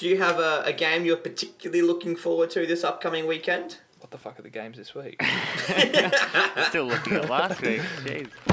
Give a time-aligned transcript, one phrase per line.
[0.00, 3.76] do you have a, a game you're particularly looking forward to this upcoming weekend?
[3.98, 5.22] What the fuck are the games this week?
[6.68, 7.82] Still looking at last week.
[8.02, 8.49] Jeez.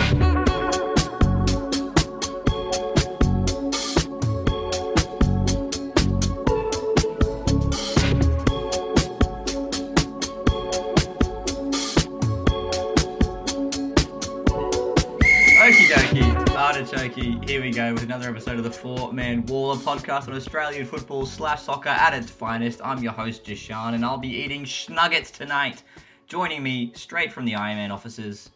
[17.18, 21.26] Here we go with another episode of the Four Man Waller podcast on Australian football
[21.26, 22.80] slash soccer at its finest.
[22.84, 25.82] I'm your host, Jashan, and I'll be eating schnuggets tonight.
[26.28, 28.52] Joining me straight from the Iron Man offices,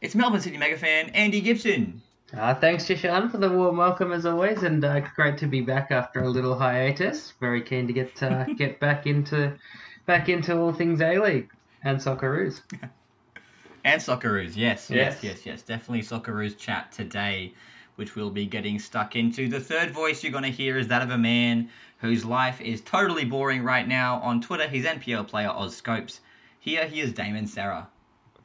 [0.00, 2.00] it's Melbourne City mega fan Andy Gibson.
[2.32, 5.90] Uh, thanks, Jishan, for the warm welcome as always, and uh, great to be back
[5.90, 7.32] after a little hiatus.
[7.40, 9.54] Very keen to get uh, get back into
[10.06, 11.50] back into all things A League
[11.82, 12.62] and Socceroos.
[13.84, 15.22] And Socceroos, yes, yes, Yes.
[15.24, 15.62] yes, yes.
[15.62, 17.52] Definitely Socceroos chat today,
[17.96, 19.48] which we'll be getting stuck into.
[19.48, 22.80] The third voice you're going to hear is that of a man whose life is
[22.80, 24.18] totally boring right now.
[24.20, 26.20] On Twitter, he's NPL player Oz Scopes.
[26.58, 27.88] Here he is Damon Sarah.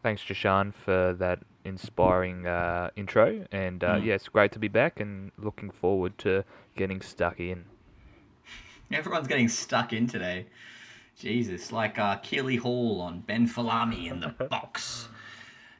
[0.04, 3.46] Thanks, Jashan, for that inspiring uh, intro.
[3.52, 4.06] And uh, Mm.
[4.06, 6.44] yes, great to be back and looking forward to
[6.76, 7.66] getting stuck in.
[8.92, 10.46] Everyone's getting stuck in today.
[11.20, 15.10] Jesus, like uh, Kelly-Heald on Ben Folami in the box.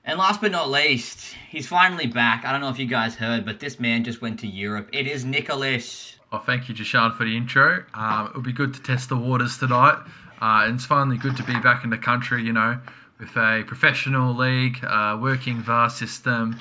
[0.08, 2.46] And last but not least, he's finally back.
[2.46, 4.90] I don't know if you guys heard, but this man just went to Europe.
[4.94, 6.16] It is Nicholas.
[6.32, 7.84] Oh, thank you, Jashan, for the intro.
[7.94, 10.02] Um, it'll be good to test the waters tonight.
[10.42, 12.80] Uh, and it's finally good to be back in the country, you know,
[13.20, 16.58] with a professional league, uh, working VAR system,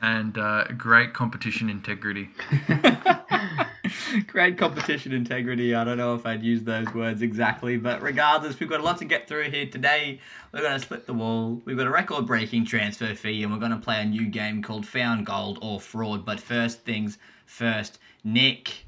[0.00, 2.30] and uh, great competition integrity.
[4.26, 5.74] Great competition integrity.
[5.74, 8.98] I don't know if I'd use those words exactly, but regardless, we've got a lot
[8.98, 10.20] to get through here today.
[10.52, 11.60] We're going to split the wall.
[11.64, 14.62] We've got a record breaking transfer fee, and we're going to play a new game
[14.62, 16.24] called Found Gold or Fraud.
[16.24, 18.85] But first things first, Nick,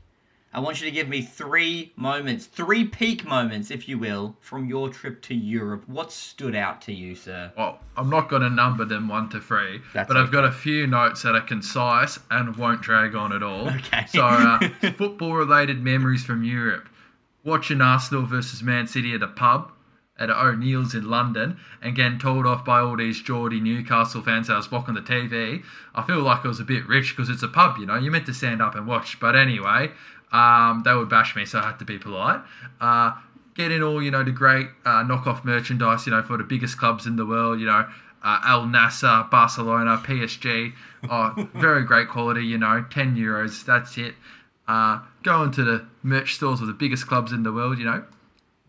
[0.53, 4.67] I want you to give me three moments, three peak moments, if you will, from
[4.67, 5.85] your trip to Europe.
[5.87, 7.53] What stood out to you, sir?
[7.57, 10.53] Well, I'm not going to number them one to three, That's but I've got a
[10.53, 13.69] few notes that are concise and won't drag on at all.
[13.79, 14.07] Okay.
[14.09, 14.59] So, uh,
[14.97, 16.89] football related memories from Europe.
[17.45, 19.71] Watching Arsenal versus Man City at a pub
[20.19, 24.55] at O'Neill's in London and getting told off by all these Geordie Newcastle fans that
[24.55, 25.63] I was watching the TV.
[25.95, 28.11] I feel like I was a bit rich because it's a pub, you know, you're
[28.11, 29.21] meant to stand up and watch.
[29.21, 29.93] But anyway,
[30.33, 32.41] um, they would bash me, so I had to be polite.
[32.81, 33.13] Uh,
[33.59, 37.07] in all, you know, the great uh, knockoff merchandise, you know, for the biggest clubs
[37.07, 37.89] in the world, you know,
[38.23, 40.73] uh, Al Nassr, Barcelona, PSG.
[41.11, 44.15] Oh, very great quality, you know, 10 euros, that's it.
[44.67, 48.05] Uh, going to the merch stores of the biggest clubs in the world, you know,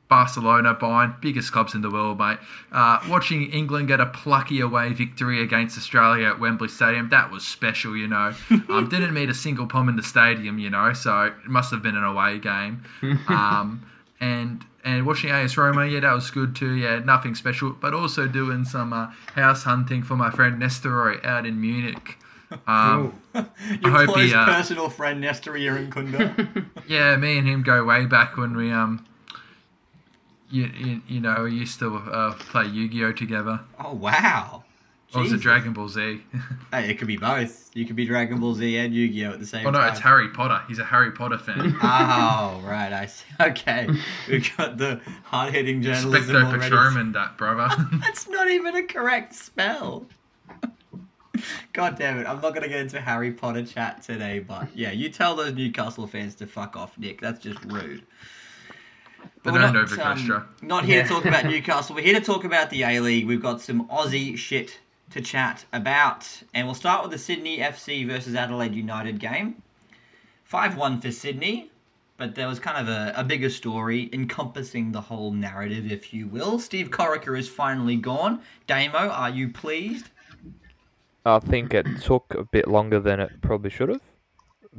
[0.10, 2.40] Barcelona, Bayern, biggest clubs in the world, mate.
[2.72, 7.46] Uh, watching England get a plucky away victory against Australia at Wembley Stadium, that was
[7.46, 8.34] special, you know.
[8.70, 11.82] Um, didn't meet a single pom in the stadium, you know, so it must have
[11.82, 12.84] been an away game.
[13.28, 13.90] Um,
[14.20, 16.74] and and watching AS Roma, yeah, that was good too.
[16.74, 21.46] Yeah, nothing special, but also doing some uh, house hunting for my friend Nestory out
[21.46, 22.18] in Munich.
[22.68, 26.66] Um, Your hope close he, uh, personal friend Nestory Irankunda.
[26.88, 29.06] yeah, me and him go way back when we um,
[30.50, 33.60] you you, you know, we used to uh, play Yu-Gi-Oh together.
[33.84, 34.64] oh wow.
[35.16, 36.22] Or was it Dragon Ball Z?
[36.72, 37.72] Hey, it could be both.
[37.74, 39.74] You could be Dragon Ball Z and Yu-Gi-Oh at the same time.
[39.74, 39.92] oh no, time.
[39.92, 40.62] it's Harry Potter.
[40.68, 41.76] He's a Harry Potter fan.
[41.82, 42.94] Oh, right.
[42.94, 43.26] I see.
[43.40, 43.88] Okay,
[44.30, 46.70] we've got the hard-hitting journalism Specto already.
[46.70, 47.76] Patrolman, that brother.
[47.94, 50.06] That's not even a correct spell.
[51.74, 52.28] God damn it!
[52.28, 56.06] I'm not gonna get into Harry Potter chat today, but yeah, you tell those Newcastle
[56.06, 57.22] fans to fuck off, Nick.
[57.22, 58.04] That's just rude.
[59.44, 61.96] But we're don't not, um, not here to talk about Newcastle.
[61.96, 63.26] We're here to talk about the A League.
[63.26, 64.80] We've got some Aussie shit
[65.12, 69.62] to chat about, and we'll start with the Sydney FC versus Adelaide United game.
[70.44, 71.72] Five-one for Sydney,
[72.18, 76.28] but there was kind of a, a bigger story encompassing the whole narrative, if you
[76.28, 76.60] will.
[76.60, 78.42] Steve Corica is finally gone.
[78.68, 80.10] Damo, are you pleased?
[81.26, 84.02] I think it took a bit longer than it probably should have,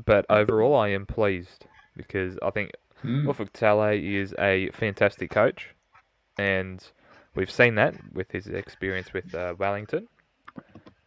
[0.04, 2.70] but overall I am pleased because I think
[3.04, 5.74] Ufuk Talay is a fantastic coach,
[6.38, 6.82] and
[7.34, 10.08] we've seen that with his experience with uh, Wellington,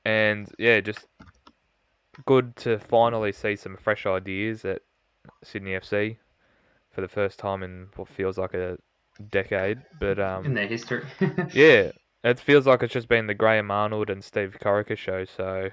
[0.06, 1.08] and yeah, just
[2.26, 4.82] good to finally see some fresh ideas at
[5.44, 6.18] Sydney FC
[6.92, 8.78] for the first time in what feels like a
[9.32, 9.82] decade.
[10.00, 11.04] But um, in their history.
[11.54, 11.92] yeah,
[12.24, 15.26] it feels like it's just been the Graham Arnold and Steve Corica show.
[15.26, 15.70] So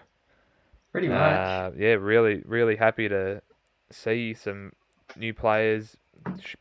[0.92, 1.18] Pretty much.
[1.18, 3.42] uh, yeah, really, really happy to
[3.90, 4.72] see some
[5.16, 5.96] new players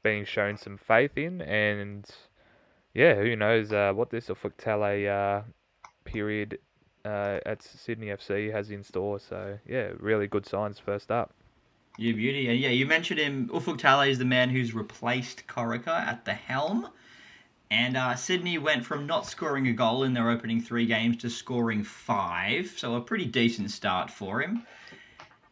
[0.03, 2.05] being shown some faith in, and
[2.93, 5.43] yeah, who knows uh, what this Ufuk uh
[6.05, 6.59] period
[7.05, 9.19] uh, at Sydney FC has in store.
[9.19, 11.33] So yeah, really good signs first up.
[11.97, 12.47] You beauty.
[12.47, 13.49] And yeah, you mentioned him.
[13.49, 16.89] Ufuk is the man who's replaced Corica at the helm.
[17.71, 21.29] And uh, Sydney went from not scoring a goal in their opening three games to
[21.29, 22.73] scoring five.
[22.77, 24.65] So a pretty decent start for him.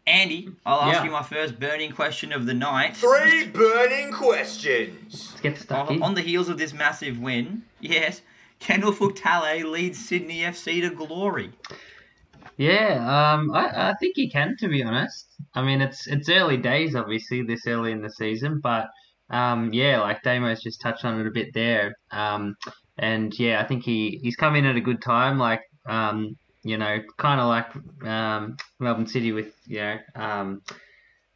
[0.08, 1.04] Andy, I'll ask Yeah.
[1.04, 2.96] you my first burning question of the night.
[2.96, 5.30] Three burning questions.
[5.32, 6.04] Let's get stuck On, in.
[6.04, 8.22] on the heels of this massive win, yes,
[8.60, 11.52] Kendall Ufuk Talay lead Sydney FC to glory?
[12.56, 15.28] Yeah, um, I, I think he can, to be honest.
[15.54, 18.88] I mean, it's it's early days, obviously, this early in the season, but
[19.30, 21.94] um, yeah, like Damo's just touched on it a bit there.
[22.12, 22.56] Um,
[22.98, 26.36] and yeah, I think he, he's come in at a good time, like um,
[26.68, 30.62] you know, kind of like um, Melbourne City with you know um,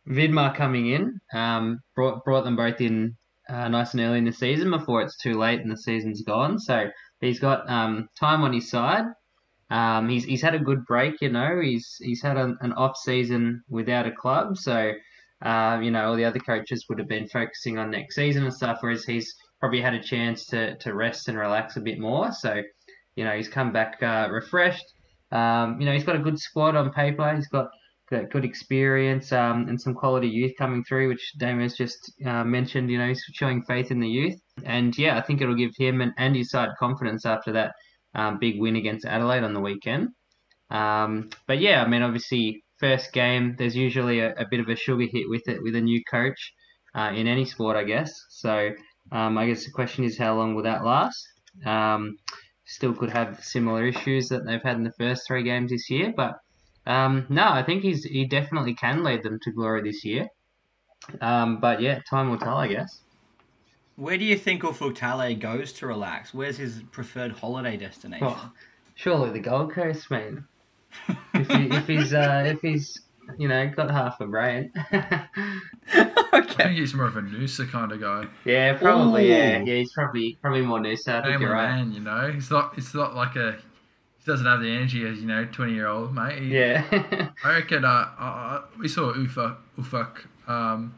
[0.08, 3.16] Vidmar coming in, um, brought brought them both in
[3.50, 6.60] uh, nice and early in the season before it's too late and the season's gone.
[6.60, 6.90] So
[7.20, 9.06] he's got um, time on his side.
[9.70, 11.60] Um, he's he's had a good break, you know.
[11.62, 14.92] He's he's had an, an off season without a club, so
[15.42, 18.54] uh, you know all the other coaches would have been focusing on next season and
[18.54, 22.32] stuff, whereas he's probably had a chance to, to rest and relax a bit more.
[22.34, 22.62] So,
[23.16, 24.94] you know, he's come back uh, refreshed.
[25.32, 27.34] Um, you know, he's got a good squad on paper.
[27.36, 27.70] He's got
[28.30, 32.92] good experience um, and some quality youth coming through, which Damo's just uh, mentioned.
[32.92, 36.02] You know, he's showing faith in the youth, and yeah, I think it'll give him
[36.02, 37.74] and, and his side confidence after that
[38.14, 40.10] um, big win against Adelaide on the weekend.
[40.70, 44.76] Um, but yeah, I mean, obviously, first game, there's usually a, a bit of a
[44.76, 46.54] sugar hit with it with a new coach
[46.96, 48.12] uh, in any sport, I guess.
[48.30, 48.72] So
[49.12, 51.26] um, I guess the question is, how long will that last?
[52.72, 56.14] Still could have similar issues that they've had in the first three games this year,
[56.16, 56.40] but
[56.88, 60.30] um, no, I think he's he definitely can lead them to glory this year.
[61.20, 63.02] Um, but yeah, time will tell, I guess.
[63.98, 66.34] Where do you think Ufuk Talay goes to relax?
[66.34, 68.26] Where's his preferred holiday destination?
[68.26, 68.52] Oh,
[68.96, 70.48] surely the Gold Coast, man.
[71.34, 73.02] if, he, if he's uh, if he's
[73.38, 74.72] you know got half a brain.
[75.94, 78.26] I think he's more of a Noosa kind of guy.
[78.46, 79.30] yeah, probably.
[79.30, 79.66] Yeah, Ooh.
[79.66, 81.10] yeah, he's probably probably more Noosa.
[81.10, 81.76] I think Family you're right.
[81.78, 82.32] man, you know.
[82.32, 82.74] He's not.
[82.78, 83.54] It's not like a.
[84.20, 86.42] He doesn't have the energy as you know, twenty year old mate.
[86.44, 86.84] He- Yeah.
[87.44, 87.84] I reckon.
[87.86, 90.18] Uh, uh, we saw Ufuk Ufuk
[90.48, 90.94] um,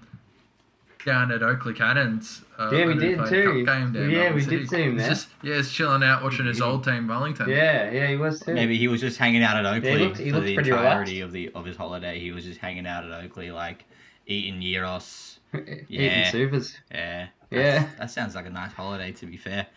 [1.05, 2.41] down at Oakleigh Cannons.
[2.57, 3.65] Uh, Yeah, we did played too.
[3.65, 4.57] Game down Yeah, Melbourne we City.
[4.59, 5.09] did see him He's there.
[5.09, 7.49] Just, yeah, he's chilling out watching his old team Wellington.
[7.49, 8.53] yeah, yeah, he was too.
[8.53, 10.69] Maybe he was just hanging out at Oakleigh Yeah, he looked- he for the pretty
[10.71, 12.19] entirety of the of his holiday.
[12.19, 13.85] He was just hanging out at Oakleigh, like
[14.27, 15.39] eating gyros.
[15.53, 16.31] Eating Yeah.
[16.31, 16.75] supers.
[16.91, 17.85] Yeah, Yeah.
[17.99, 19.11] That sounds like a nice holiday.
[19.11, 19.67] To be fair,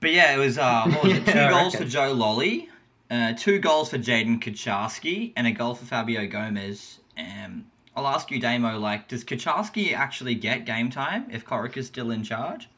[0.00, 1.26] but yeah, it was uh, what was it?
[1.26, 1.84] Two goals for.
[1.84, 2.68] Joe Lolley,
[3.10, 7.00] uh, two goals for Jaiden Kucharski, and a goal for Fabio Gomes.
[7.18, 12.10] Um, I'll ask you, Damo, like, does Kucharski actually get game time if Corica's still
[12.10, 12.68] in charge?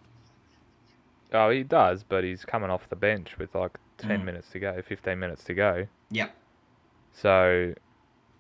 [1.33, 4.25] Oh, he does, but he's coming off the bench with like 10 Mm.
[4.25, 5.87] minutes to go, 15 minutes to go.
[6.11, 6.35] Yep.
[7.13, 7.75] So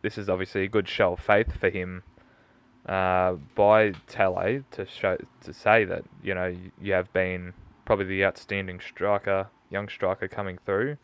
[0.03, 2.03] this is obviously a good show of faith for him
[2.87, 7.55] uh, by Talay to show to say that you know you, you have been
[7.85, 10.97] probably the outstanding striker, young striker coming through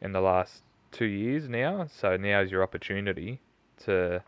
[0.00, 0.62] in the last
[0.92, 1.86] two years now.
[1.92, 3.40] So now's your opportunity
[3.84, 4.22] to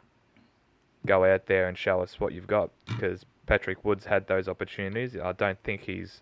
[1.06, 5.16] go out there and show us what you've got because Patrick Woods had those opportunities.
[5.16, 6.20] I don't think he's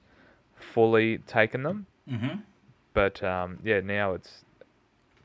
[0.54, 1.86] fully taken them.
[2.10, 2.40] Mm-hmm.
[2.92, 4.44] But um, yeah, now it's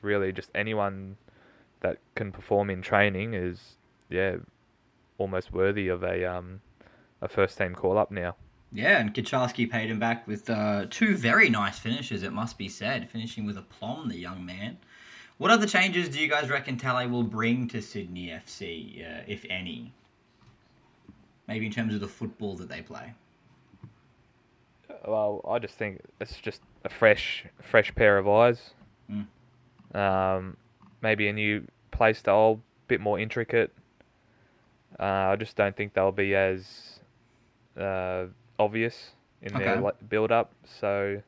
[0.02, 1.16] really just anyone
[1.80, 3.76] that can perform in training is
[4.08, 4.36] yeah
[5.18, 6.60] almost worthy of a um,
[7.20, 8.36] a first team call up now.
[8.72, 12.68] Yeah, and Kucharski paid him back with uh, two very nice finishes, it must be
[12.68, 14.78] said, finishing with a plum, the young man.
[15.38, 19.44] What other changes do you guys reckon Talay will bring to Sydney FC, uh, if
[19.50, 19.92] any?
[21.46, 23.12] Maybe in terms of the football that they play.
[25.06, 28.70] Well, I just think it's just a fresh fresh pair of eyes.
[29.10, 29.26] Mm.
[29.96, 30.56] Um,
[31.02, 33.72] maybe a new play style, bit more intricate.
[34.98, 36.98] Uh, I just don't think they'll be as
[37.78, 38.24] uh,
[38.58, 39.10] obvious
[39.42, 39.80] in their Okay.
[39.80, 40.52] like, build up.
[40.80, 41.20] So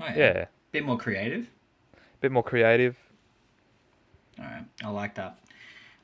[0.00, 1.48] Oh, yeah, Bit more creative.
[2.20, 2.96] bit more creative.
[4.38, 5.38] All right, I like that.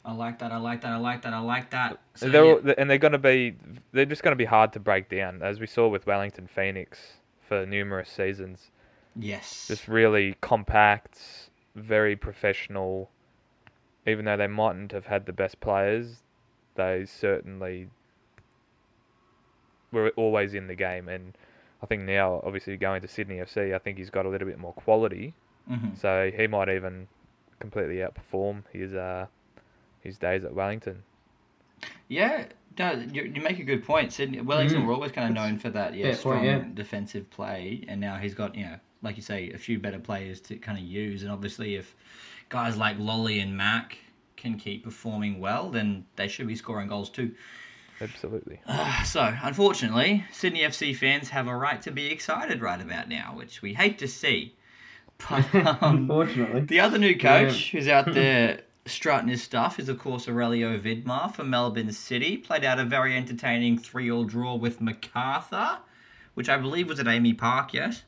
[0.05, 0.53] I like that.
[0.53, 0.93] I like that.
[0.93, 1.33] I like that.
[1.33, 1.99] I like that.
[2.15, 2.75] So, they're yeah.
[2.77, 3.57] and they're going to be
[3.93, 7.15] they're just going to be hard to break down, as we saw with Wellington Phoenix
[7.49, 8.71] for numerous seasons.
[9.17, 9.69] Yes.
[9.69, 13.11] Just really compact, very professional.
[14.07, 16.23] Even though they mightn't have had the best players,
[16.75, 17.89] they certainly
[19.93, 21.09] were always in the game.
[21.09, 21.39] And
[21.83, 24.59] I think now, obviously going to Sydney FC, I think he's got a little bit
[24.59, 25.33] more quality.
[25.71, 25.97] Mhm.
[25.97, 27.09] So he might even
[27.71, 29.27] completely outperform his uh,
[30.01, 31.03] his days at Wellington.
[32.09, 32.47] Yeah,
[32.79, 34.13] no, you, you make a good point.
[34.13, 34.87] Sydney, Wellington Mm.
[34.87, 36.65] were always kind of known for that, yeah, Fair strong point, yeah.
[36.75, 40.41] defensive play, and now he's got, you know, like you say, a few better players
[40.43, 41.95] to kind of use, and obviously if
[42.49, 43.99] guys like Lolley and Mak
[44.37, 47.35] can keep performing well, then they should be scoring goals too.
[48.01, 48.61] Absolutely.
[49.05, 53.63] So, unfortunately, Sydney FC fans have a right to be excited right about now, which
[53.63, 54.55] we hate to see.
[55.19, 56.61] But um, Unfortunately.
[56.63, 61.35] the other new coach who's out there strutting his stuff is, of course, Aurelio Vidmar
[61.35, 62.37] for Melbourne City.
[62.37, 65.79] Played out a very entertaining 3 all draw with MacArthur,
[66.35, 68.03] which I believe was at AAMI Park, yes?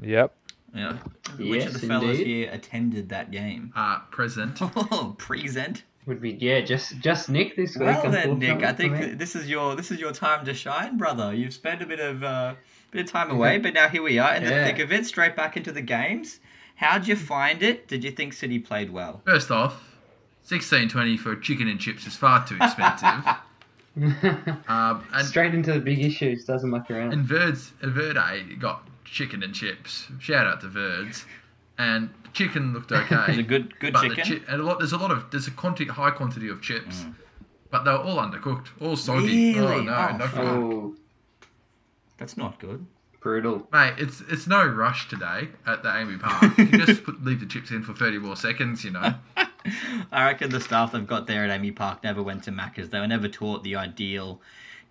[0.00, 0.34] Yep.
[0.74, 0.98] Yeah.
[1.38, 2.26] Which of the fellas indeed.
[2.26, 3.72] here attended that game?
[3.74, 4.58] Uh, present.
[4.76, 5.84] Oh, present.
[6.06, 7.86] Would be yeah, just just Nick this week.
[7.86, 11.34] Well then, Nick, I think this is your this is your time to shine, brother.
[11.34, 12.54] You've spent a bit of uh,
[12.90, 14.64] bit of time away, but now here we are in the Yeah.
[14.66, 16.40] thick of it, straight back into the games.
[16.76, 17.88] How'd you find it?
[17.88, 19.22] Did you think City played well?
[19.24, 19.82] First off,
[20.42, 23.24] sixteen twenty for chicken and chips is far too expensive.
[24.68, 27.12] um, and Straight into the big issues, doesn't muck around.
[27.12, 30.06] and Verds Verde got chicken and chips.
[30.18, 31.24] Shout out to Verds.
[31.78, 33.14] And chicken looked okay.
[33.14, 34.40] It was a good good but the chicken.
[34.46, 34.78] chi- and a lot.
[34.78, 37.04] There's a lot of there's a quantity, high quantity of chips,
[37.70, 39.58] but they were all undercooked, all soggy.
[39.58, 39.70] Oh Mm.
[39.70, 39.84] Really?
[39.86, 40.96] no, Oh, no oh,
[42.18, 42.86] That's not good.
[43.20, 43.66] brutal.
[43.72, 46.58] Mate, it's it's no rush today at the AAMI Park.
[46.58, 49.14] You can just put, leave the chips in for 30 more seconds, you know.
[50.12, 52.90] I reckon the staff they've got there at AAMI Park never went to Macca's.
[52.90, 54.40] They were never taught the ideal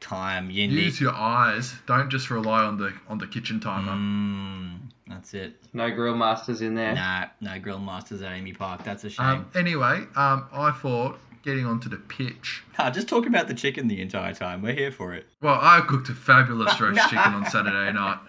[0.02, 0.50] time.
[0.50, 0.78] You need.
[0.78, 1.76] Use your eyes.
[1.88, 3.94] Don't just rely on the on the kitchen timer.
[3.94, 5.56] Mm, that's it.
[5.74, 6.94] No grill masters in there.
[6.94, 8.84] Nah, no grill masters at AAMI Park.
[8.84, 9.26] That's a shame.
[9.26, 12.64] Um, anyway, um, I thought getting onto the pitch.
[12.78, 14.62] Ah, just talk about the chicken the entire time.
[14.62, 15.28] We're here for it.
[15.42, 18.20] Well, I cooked a fabulous roast chicken on Saturday night.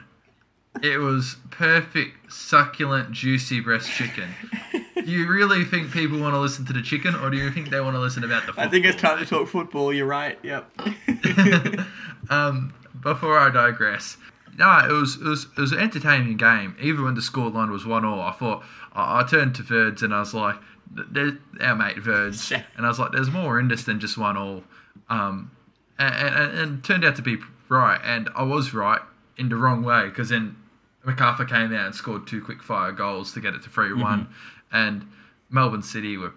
[0.82, 4.28] It was perfect, succulent, juicy breast chicken.
[4.73, 7.70] Do you really think people want to listen to the chicken, or do you think
[7.70, 8.64] they want to listen about the football?
[8.66, 9.90] I think it's time to talk football.
[9.90, 10.38] You're right.
[10.42, 10.70] Yep.
[12.30, 14.18] um, before I digress,
[14.58, 16.76] no, it was it was it was an entertaining game.
[16.80, 20.14] Even when the scoreline was one all, I thought I, I turned to Verds and
[20.14, 20.56] I was like,
[20.90, 24.37] "There's our mate Verds," and I was like, "There's more in this than just one
[24.37, 24.64] all,"
[25.09, 25.50] um,
[25.99, 27.38] and, and, and it turned out to be
[27.69, 29.00] right, and I was right
[29.37, 30.57] in the wrong way because then
[31.05, 34.28] MacArthur came out and scored two quick fire goals to get it to 3 one.
[34.73, 35.09] And
[35.49, 36.33] Melbourne City were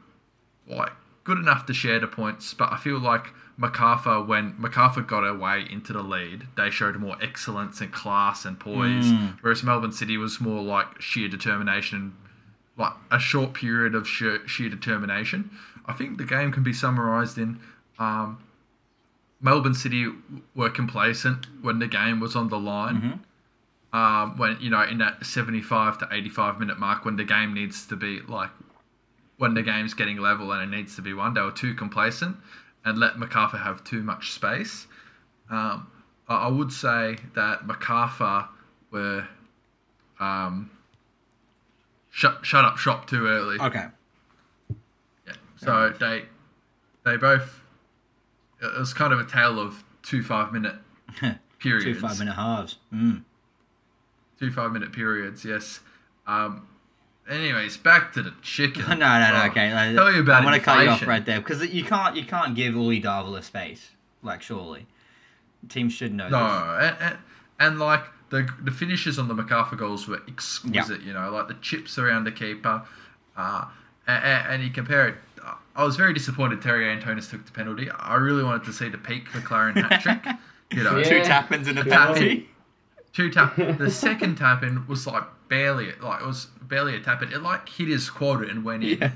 [0.67, 0.91] like
[1.23, 3.27] good enough to share the points, but I feel like
[3.57, 8.59] MacArthur, when MacArthur got away into the lead, they showed more excellence and class and
[8.59, 12.15] poise, whereas Melbourne City was more like sheer determination,
[12.79, 15.51] like a short period of sheer, sheer determination.
[15.85, 17.59] I think the game can be summarised in
[17.99, 18.41] um,
[19.41, 20.07] Melbourne City
[20.55, 22.95] were complacent when the game was on the line.
[23.91, 27.85] Um, when you know in that seventy-five to eighty-five minute mark, when the game needs
[27.87, 28.51] to be like
[29.37, 32.37] when the game's getting level and it needs to be won, they were too complacent
[32.85, 34.87] and let MacArthur have too much space.
[35.49, 35.87] Um,
[36.27, 38.47] I I would say that MacArthur
[38.91, 39.27] were
[40.19, 40.69] um,
[42.19, 43.57] shut shut up shop too early.
[43.59, 43.85] Okay.
[45.25, 45.33] Yeah.
[45.55, 46.23] So they
[47.05, 47.61] they both
[48.61, 50.75] it was kind of a tale of two five minute
[51.59, 51.85] periods.
[51.85, 52.77] Two five minute halves.
[52.93, 53.23] Mm.
[54.37, 55.45] Two five minute periods.
[55.45, 55.79] Yes.
[56.27, 56.67] Um.
[57.29, 58.83] Anyways, back to the chicken.
[58.89, 59.41] No, no, no.
[59.43, 59.71] Oh, Okay.
[59.71, 62.15] I, Tell you about I want to cut you off right there because you can't
[62.17, 63.91] you can't give Uli Dávila space.
[64.21, 64.87] Like surely,
[65.69, 67.17] teams should know No, and, and,
[67.59, 71.01] and like the the finishes on the MacArthur goals were exquisite.
[71.01, 72.81] You know, like the chips around the keeper,
[73.37, 73.65] uh,
[74.07, 75.15] and, and you compare it.
[75.75, 77.89] I was very disappointed Terry Antonis took the penalty.
[77.91, 80.25] I really wanted to see the peak Maclaren hat trick.
[80.71, 81.03] You know, Yeah.
[81.09, 82.29] Two tap-ins and a Tap penalty.
[82.31, 82.45] in.
[83.13, 83.55] two tap.
[83.79, 87.31] The second tap in was like barely, like it was barely a tap in.
[87.33, 88.99] It like hit his quad and went in.
[88.99, 89.11] Yeah.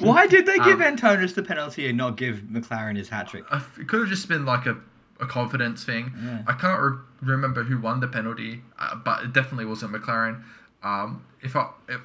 [0.00, 3.44] Why did they give Um, Antonis the penalty and not give Maclaren his hat trick?
[3.78, 4.76] It could have just been like a,
[5.20, 6.12] a confidence thing.
[6.22, 6.42] Yeah.
[6.46, 10.42] I can't re- remember who won the penalty, uh, but it definitely wasn't Maclaren.
[10.82, 12.00] Um, if I if,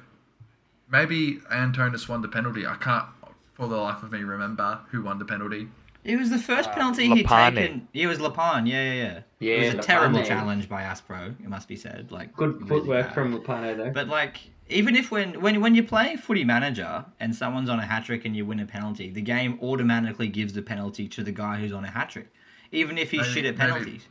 [0.90, 3.06] maybe Antonis won the penalty, I can't
[3.54, 5.68] for the life of me remember who won the penalty.
[6.04, 7.54] It was the first penalty he'd Lapane.
[7.54, 7.88] taken.
[7.94, 9.20] It was Lapane, yeah, yeah, yeah.
[9.38, 12.10] Yeah, it was a terrible challenge by Aspro, it must be said.
[12.10, 13.14] Like Good really footwork bad.
[13.14, 13.90] from Lupano though.
[13.90, 14.38] But like,
[14.68, 18.24] even if when when when you're playing footy manager and someone's on a hat trick
[18.24, 21.72] and you win a penalty, the game automatically gives the penalty to the guy who's
[21.72, 22.32] on a hat trick,
[22.72, 24.06] even if he's Maybe- shit at maybe- penalties.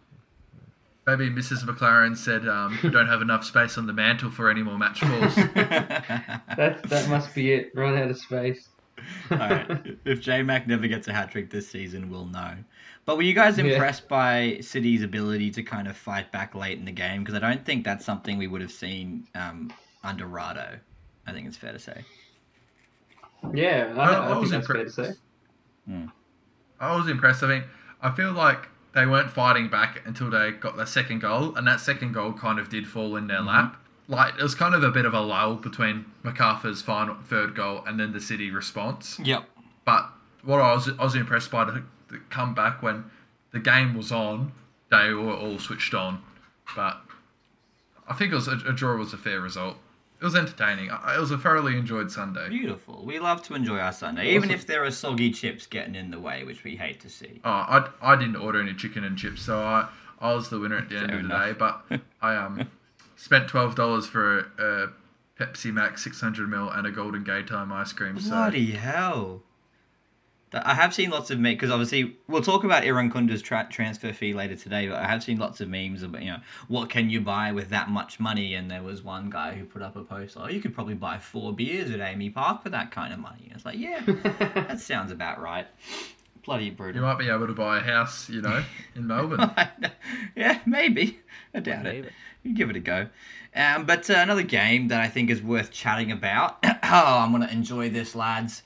[1.08, 1.63] Maybe Mrs.
[1.65, 5.01] Maclaren said, um, "We don't have enough space on the mantle for any more match
[5.01, 7.72] balls." that that must be it.
[7.74, 8.70] Run out of space.
[9.32, 9.98] All right.
[10.06, 12.53] If J Mac never gets a hat trick this season, we'll know.
[13.06, 13.65] But were you guys Yeah.
[13.65, 17.24] impressed by City's ability to kind of fight back late in the game?
[17.24, 20.77] Because I don't think that's something we would have seen um, under Rado.
[21.25, 22.06] I think it's fair to say.
[23.56, 25.15] Yeah, I, I- I, I think was that's fair to impressed.
[25.89, 26.08] say.
[26.80, 27.41] I was impressed.
[27.41, 27.63] I mean,
[28.01, 31.79] I feel like they weren't fighting back until they got their second goal, and that
[31.79, 33.48] second goal kind of did fall in their Mm-hmm.
[33.48, 33.77] lap.
[34.08, 37.84] Like it was kind of a bit of a lull between MacArthur's final third goal
[37.88, 39.17] and then the City response.
[39.24, 39.46] Yep.
[39.86, 40.10] but
[40.43, 43.05] what I was I was impressed by the, the comeback when
[43.53, 44.51] the game was on,
[44.89, 46.22] they were all switched on.
[46.75, 47.00] But
[48.08, 49.77] I think it was a, a draw was a fair result.
[50.22, 50.92] It was entertaining.
[50.92, 52.48] I- It was a thoroughly enjoyed Sunday.
[52.50, 53.04] Beautiful.
[53.04, 56.20] We love to enjoy our Sunday, even if there are soggy chips getting in the
[56.20, 57.42] way, which we hate to see.
[57.44, 59.88] Oh, I, I didn't order any chicken and chips, so I,
[60.20, 61.54] I was the winner at the end Fair of the day.
[61.58, 62.68] But I um
[63.16, 64.88] spent twelve dollars for a, a
[65.40, 68.20] Pepsi Max six hundred ml and a Golden Gay Time ice cream.
[68.20, 69.42] So Bloody hell.
[70.51, 74.12] Th- I have seen lots of memes because obviously we'll talk about Irankunda's tra- transfer
[74.12, 77.10] fee later today, but I have seen lots of memes about you know what can
[77.10, 80.03] you buy with that much money, and there was one guy who put up a
[80.03, 83.20] post, oh, you could probably buy four beers at AAMI Park for that kind of
[83.20, 83.51] money.
[83.53, 85.67] It's like, yeah, that sounds about right.
[86.43, 87.01] Bloody brutal.
[87.01, 88.63] you might be able to buy a house, you know,
[88.96, 89.51] in Melbourne.
[90.36, 91.20] yeah, maybe.
[91.53, 92.08] I doubt Maybe.
[92.08, 92.13] it.
[92.43, 93.08] You give it a go.
[93.55, 96.58] Um, but uh, another game that I think is worth chatting about.
[96.63, 98.63] oh, I'm going to enjoy this, lads.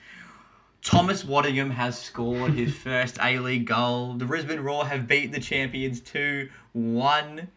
[0.85, 4.13] Thomas Waddingham has scored his first A League goal.
[4.13, 7.47] The Brisbane Roar have beaten the champions 2 1.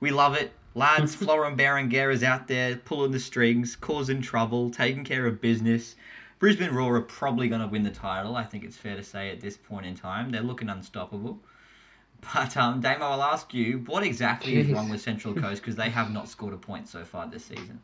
[0.00, 0.52] We love it.
[0.74, 5.94] Lads, Florin Berenguer is out there pulling the strings, causing trouble, taking care of business.
[6.38, 8.34] Brisbane Roar are probably going to win the title.
[8.34, 10.30] I think it's fair to say at this point in time.
[10.30, 11.38] They're looking unstoppable.
[12.32, 15.90] But um, Damo, I'll ask you, what exactly is wrong with Central Coast because they
[15.90, 17.80] have not scored a point so far this season?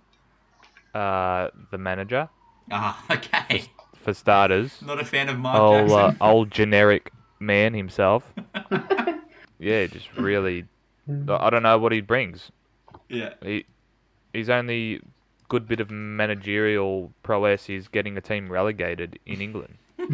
[0.94, 2.30] Uh, the manager,
[2.70, 3.66] Ah, okay.
[4.06, 8.22] For starters, Not a fan of Mark old uh, old generic man himself.
[9.58, 10.64] yeah, just really.
[11.28, 12.52] I don't know what he brings.
[13.08, 13.34] yeah.
[13.42, 13.66] He
[14.32, 15.00] he's only
[15.48, 19.76] good bit of managerial prowess is getting a team relegated in England.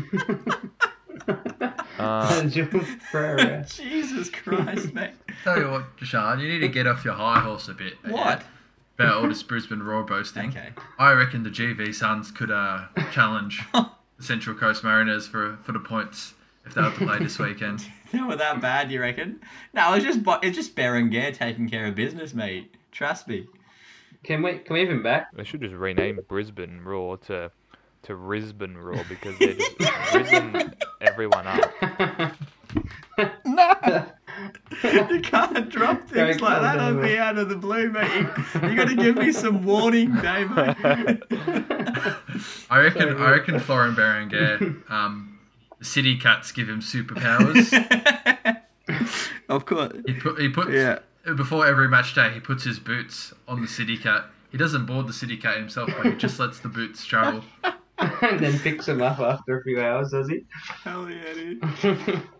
[1.99, 5.11] uh, Jesus Christ, mate.
[5.44, 7.94] Tell you what, Deshaun, you need to get off your high horse a bit.
[8.06, 8.42] What?
[8.99, 10.50] About all this Brisbane Roar boasting.
[10.50, 10.68] Okay.
[10.99, 13.88] I reckon the GV Suns could uh, challenge the
[14.20, 16.34] Central Coast Mariners for for the points
[16.66, 17.87] if they were to play this weekend.
[18.12, 19.40] They were that bad, you reckon?
[19.72, 22.75] No, it's just Bo- it's just Berenguer taking care of business, mate.
[22.90, 23.46] Trust me.
[24.22, 25.35] Can we can we have him back?
[25.35, 27.50] they should just rename Brisbane Roar to
[28.02, 29.76] to Rizzbane Roar because they're just
[30.12, 31.72] rizzing everyone up.
[33.46, 34.07] No.
[34.83, 37.90] you can't drop things Don't like call that on them me out of the blue,
[37.90, 38.11] mate.
[38.62, 40.50] You, you got to give me some warning, Dave.
[42.70, 45.38] I reckon I reckon Florin Berenguer, um,
[45.78, 47.70] the City Cats give him superpowers.
[49.48, 49.92] of course.
[50.07, 51.00] He put he puts Yeah.
[51.37, 54.24] before every match day he puts his boots on the City Cat.
[54.50, 57.42] He doesn't board the City Cat himself, but he just lets the boots travel.
[57.98, 60.44] and then picks him up after a few hours, does he?
[60.85, 62.22] Hell yeah, dude.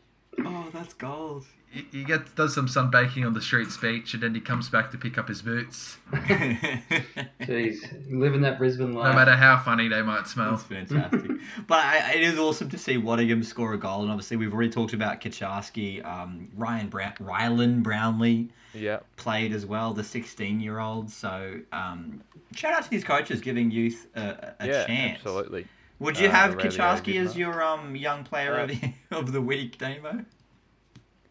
[0.47, 1.45] Oh, that's gold.
[1.73, 4.91] He, he gets does some sunbaking on the street speech, and then he comes back
[4.91, 5.97] to pick up his boots.
[6.13, 7.79] Jeez,
[8.11, 9.11] living that Brisbane life.
[9.11, 10.53] No matter how funny they might smell.
[10.53, 11.31] That's fantastic.
[11.67, 14.71] but I, it is awesome to see Waddingham score a goal, and obviously we've already
[14.71, 16.05] talked about Kucharski.
[16.05, 21.11] Um, Ryan Brown, Rylan Brownlee Yeah, played as well, the 16-year-old.
[21.11, 22.23] So um,
[22.55, 25.19] shout out to these coaches giving youth a, a yeah, chance.
[25.25, 25.67] absolutely.
[25.99, 29.33] Would you Uh, have Aurelio Kucharski as your um, young player Uh, of, the, of
[29.33, 30.25] the week, Damo?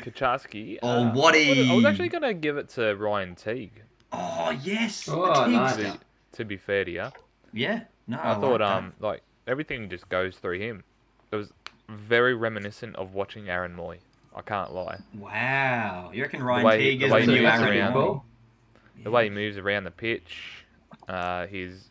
[0.02, 0.78] Kucharski.
[0.82, 1.70] Oh, uh, I Waddy.
[1.70, 3.82] I was actually going to give it to Ryan Teague.
[4.12, 5.76] Oh yes, Oh, the nice.
[5.78, 6.00] Teamster.
[6.34, 7.08] To be fair to you,
[7.54, 8.78] Yeah, no, I, I, thought like that.
[8.78, 10.84] um like everything just goes through him.
[11.32, 11.52] It was
[11.90, 13.98] very reminiscent of watching Aaron Mooy.
[14.36, 15.00] I can't lie.
[15.18, 17.94] Wow, you reckon Ryan way- Teague the is way the he new moves Aaron around.
[17.94, 18.22] Mooy?
[19.04, 20.66] The way he moves around the pitch,
[21.10, 21.90] uh, his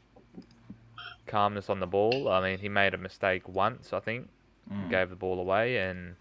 [1.26, 2.28] calmness on the ball.
[2.28, 4.28] I mean, he made a mistake once, I think,
[4.72, 4.90] Mm.
[4.90, 6.14] gave the ball away, and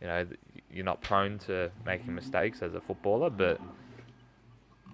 [0.00, 0.38] you know th-
[0.70, 3.60] you're not prone to making mistakes as a footballer, but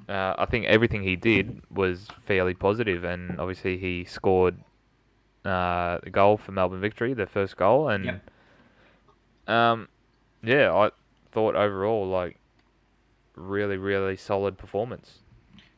[0.09, 4.57] uh, I think everything he did was fairly positive, and obviously he scored
[5.45, 8.31] uh, the goal for Melbourne victory, the first goal, and Yep.
[9.49, 9.89] um,
[10.43, 10.91] yeah, I
[11.33, 12.39] thought overall like
[13.37, 15.21] really really solid performance.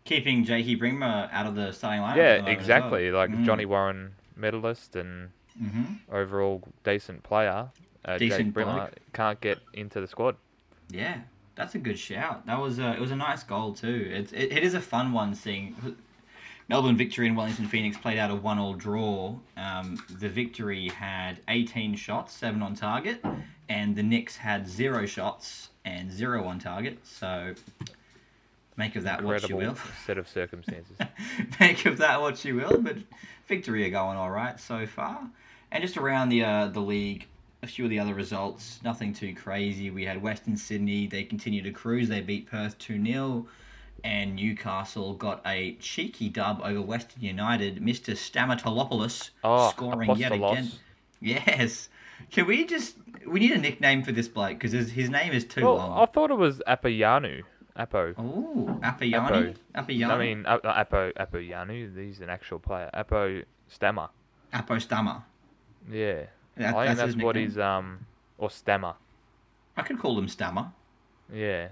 [0.04, 2.16] keeping Jakey Brimmer out of the starting lineup.
[2.16, 3.11] Yeah, exactly.
[3.11, 3.44] Like Mm.
[3.44, 7.68] Johnny Warren medalist and hmm overall decent player.
[8.04, 10.37] Uh, Decent Jake Brimmer can't get into the squad.
[10.90, 11.18] Yeah,
[11.54, 12.46] that's a good shout.
[12.46, 14.11] That was a, it was a nice goal too.
[14.12, 15.74] It's it, it is a fun one seeing
[16.68, 19.34] Melbourne victory and Wellington Phoenix played out a one all draw.
[19.56, 23.24] Um, the victory had 18 shots, seven on target,
[23.70, 26.98] and the Nix had zero shots and zero on target.
[27.04, 27.54] So
[28.76, 29.76] make of that what you will.
[30.06, 30.96] set of circumstances.
[31.61, 32.96] Make of that what you will, but
[33.46, 35.28] victory are going all right so far.
[35.72, 37.26] And just around the uh, the league,
[37.62, 39.90] a few of the other results, nothing too crazy.
[39.90, 42.08] We had Western Sydney, they continue to cruise.
[42.08, 43.46] They beat Perth 2 0.
[44.04, 47.78] And Newcastle got a cheeky dub over Western United.
[47.82, 48.14] Mr.
[48.14, 50.70] Stamatelopoulos Oh, scoring yet again.
[51.20, 51.88] Yes.
[52.30, 52.94] Can we just?
[53.26, 56.06] We need a nickname for this bloke because his, his name is too Well, I
[56.06, 57.42] thought it was Apayanu.
[57.76, 58.14] Apo.
[58.18, 59.56] Oh, Apayani.
[59.74, 60.08] Apayani.
[60.10, 61.96] I mean, uh, not Apo Apoyanu.
[61.96, 62.90] He's an actual player.
[62.94, 64.08] Apo Stammer.
[64.52, 65.22] Apostama.
[65.90, 66.24] Yeah.
[66.58, 67.48] That, I think that's that's what nickname.
[67.50, 68.06] he's um
[68.38, 68.94] or Stammer.
[69.76, 70.72] I could call him Stammer.
[71.32, 71.68] Yeah.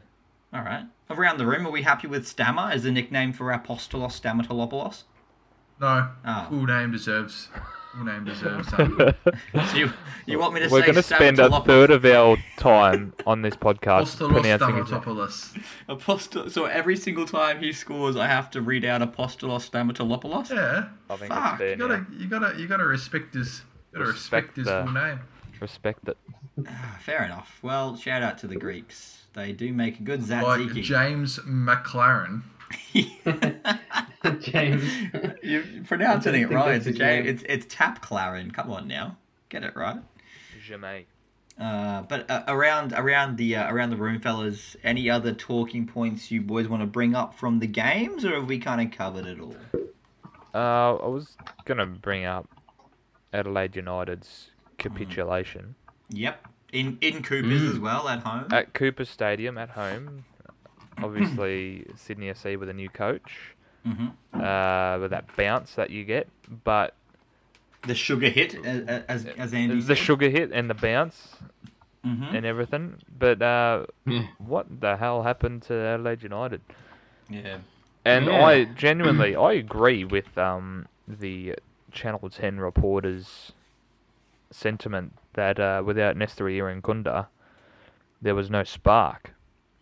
[0.53, 0.85] All right.
[1.11, 5.03] Around the room, are we happy with Stammer as the nickname for Apostolos Stamatelopoulos?
[5.81, 6.46] No, Oh.
[6.49, 7.49] full name deserves.
[7.94, 8.68] Full name deserves.
[9.70, 9.92] So you,
[10.27, 13.55] you want me to We're going to spend a third of our time on this
[13.57, 15.44] podcast Apostolos pronouncing his
[15.88, 20.51] Apostol- so every single time he scores, I have to read out Apostolos Stamatelopoulos?
[20.51, 22.07] Yeah, I think Fuck, it's fair you gotta, now.
[22.18, 25.21] you gotta, you gotta respect his, you gotta Respect respect, his the- full name.
[25.61, 26.19] Respect it.
[26.69, 27.59] Ah, Fair enough.
[27.63, 29.23] Well, shout out to the Greeks.
[29.35, 30.73] They do make a good Like.
[30.75, 32.43] James Maclaren.
[34.41, 34.83] James.
[35.43, 36.67] You're pronouncing I it don't right.
[36.73, 37.27] that's It's, his Jay, name.
[37.27, 38.53] it's it's Tap Clarin.
[38.53, 39.17] Come on now,
[39.49, 39.99] get it right.
[40.67, 41.05] Jamais.
[41.59, 46.31] Uh, but uh, around around the uh, around the room, fellas, any other talking points
[46.31, 49.27] you boys want to bring up from the games, or have we kind of covered
[49.27, 49.55] it all?
[50.55, 52.49] Uh, I was going to bring up
[53.37, 55.75] Adelaide United's capitulation
[56.11, 57.70] Yep, in in Coopers Mm.
[57.72, 58.53] as well at home.
[58.53, 60.25] at Cooper Stadium at home.
[61.03, 66.29] Obviously, Sydney FC with a new coach, hmm uh, with that bounce that you get,
[66.64, 66.94] but
[67.87, 71.37] The sugar hit, as as, as Andy the sugar hit and the bounce
[72.05, 72.94] hmm and everything.
[73.18, 74.27] But uh, Yeah.
[74.38, 76.61] what the hell happened to Adelaide United?
[77.29, 77.59] Yeah.
[78.05, 78.44] And Yeah.
[78.46, 81.55] I genuinely, I agree with um, the
[81.92, 83.53] Channel 10 reporters'
[84.51, 87.27] sentiment that uh, without Nestory Irankunda,
[88.22, 89.33] there was no spark.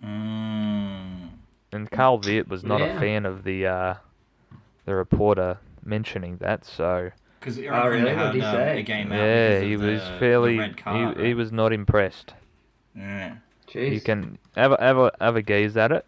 [0.02, 1.28] Mm.
[1.72, 2.96] And Carl Veart was not Yeah.
[2.96, 3.94] a fan of the uh,
[4.84, 8.14] the reporter mentioning that, so Because Oh, really?
[8.14, 8.80] What'd he say?
[8.80, 11.34] a game out yeah, because of he the- was the fairly, red card, he, he
[11.34, 12.34] was not impressed.
[12.94, 13.36] Yeah.
[13.68, 13.92] Jeez.
[13.94, 16.06] You can have a, have a, have a gaze at it.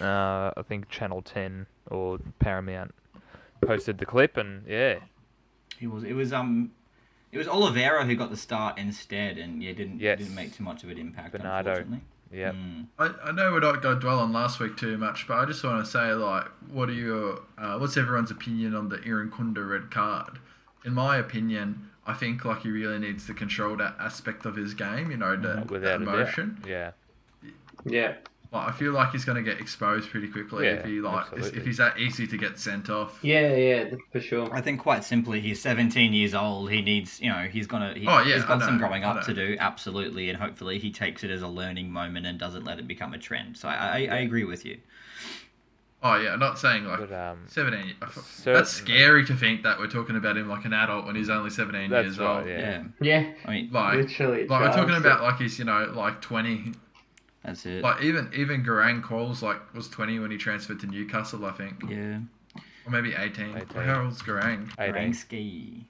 [0.00, 2.94] Uh, I think Channel 10 or Paramount
[3.60, 5.00] posted the clip, and yeah,
[5.78, 6.04] He was.
[6.04, 6.72] It was um.
[7.32, 10.18] It was Oliveira who got the start instead, and yeah, didn't Yes.
[10.20, 11.32] didn't make too much of an impact.
[11.32, 11.70] Bernardo.
[11.70, 12.04] Unfortunately.
[12.32, 12.52] yeah.
[12.52, 12.86] Mm.
[12.96, 15.44] I, I know we're not going to dwell on last week too much, but I
[15.44, 19.68] just want to say, like, what are your, uh, what's everyone's opinion on the Irankunda
[19.68, 20.38] red card?
[20.84, 24.74] In my opinion, I think like he really needs to control that aspect of his
[24.74, 26.62] game, you know, the, Without the emotion.
[26.68, 26.92] Yeah.
[27.84, 28.14] Yeah.
[28.54, 31.32] Like, I feel like he's going to get exposed pretty quickly if he like if,
[31.32, 31.58] absolutely.
[31.58, 33.18] if he's that easy to get sent off.
[33.20, 34.48] Yeah, yeah, for sure.
[34.54, 36.70] I think quite simply, he's 17 years old.
[36.70, 37.94] He needs, you know, he's gonna.
[37.94, 40.92] He, Oh, yeah, he's I got some growing up to do, absolutely, and hopefully he
[40.92, 43.56] takes it as a learning moment and doesn't let it become a trend.
[43.56, 44.78] So I, I, I agree with you.
[46.02, 47.94] Oh yeah, not saying like But um, seventeen.
[48.02, 51.06] I f- Certain- That's scary to think that we're talking about him like an adult
[51.06, 52.46] when he's only seventeen That's years right, old.
[52.46, 52.58] Yeah.
[52.60, 52.82] Yeah.
[53.00, 54.46] Yeah, I mean, Like, literally.
[54.46, 56.72] like we're talking about like he's you know like twenty.
[57.44, 57.82] That's it.
[57.82, 61.82] Like even even Garang Kuol like was twenty when he transferred to Newcastle, I think,
[61.88, 62.18] yeah.
[62.86, 63.54] or maybe eighteen.
[63.56, 63.82] 18.
[63.82, 64.70] How old's Garang?
[64.78, 64.94] 18.
[64.94, 65.84] Rangsky.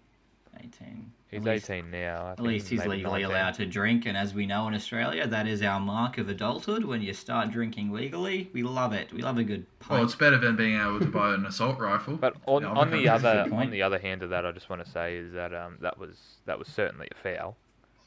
[0.60, 1.12] 18.
[1.30, 2.26] He's least- 18 now.
[2.26, 3.24] I At least he's legally 19.
[3.26, 6.84] allowed to drink, and as we know in Australia, that is our mark of adulthood.
[6.84, 9.12] When you start drinking legally, we love it.
[9.12, 12.16] We love a good Well, it's better than being able to buy an assault rifle.
[12.16, 14.84] But on, Yeah, on the other on the other hand of that, I just want
[14.84, 17.56] to say is that um that was that was certainly a foul.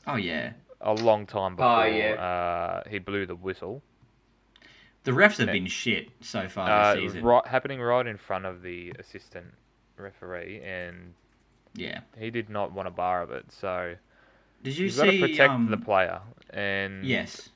[0.07, 2.13] oh yeah, A long time before Oh, yeah.
[2.13, 3.81] uh, he blew the whistle.
[5.03, 7.23] the refs have been shit so far Uh, this season.
[7.23, 9.53] right, happening right in front of the assistant
[9.95, 11.13] referee, and
[11.73, 12.01] Yeah.
[12.19, 13.51] he did not want a bar of it.
[13.51, 13.95] So
[14.63, 15.19] Did you you've got to see?
[15.21, 17.49] protect um, the player, and Yes.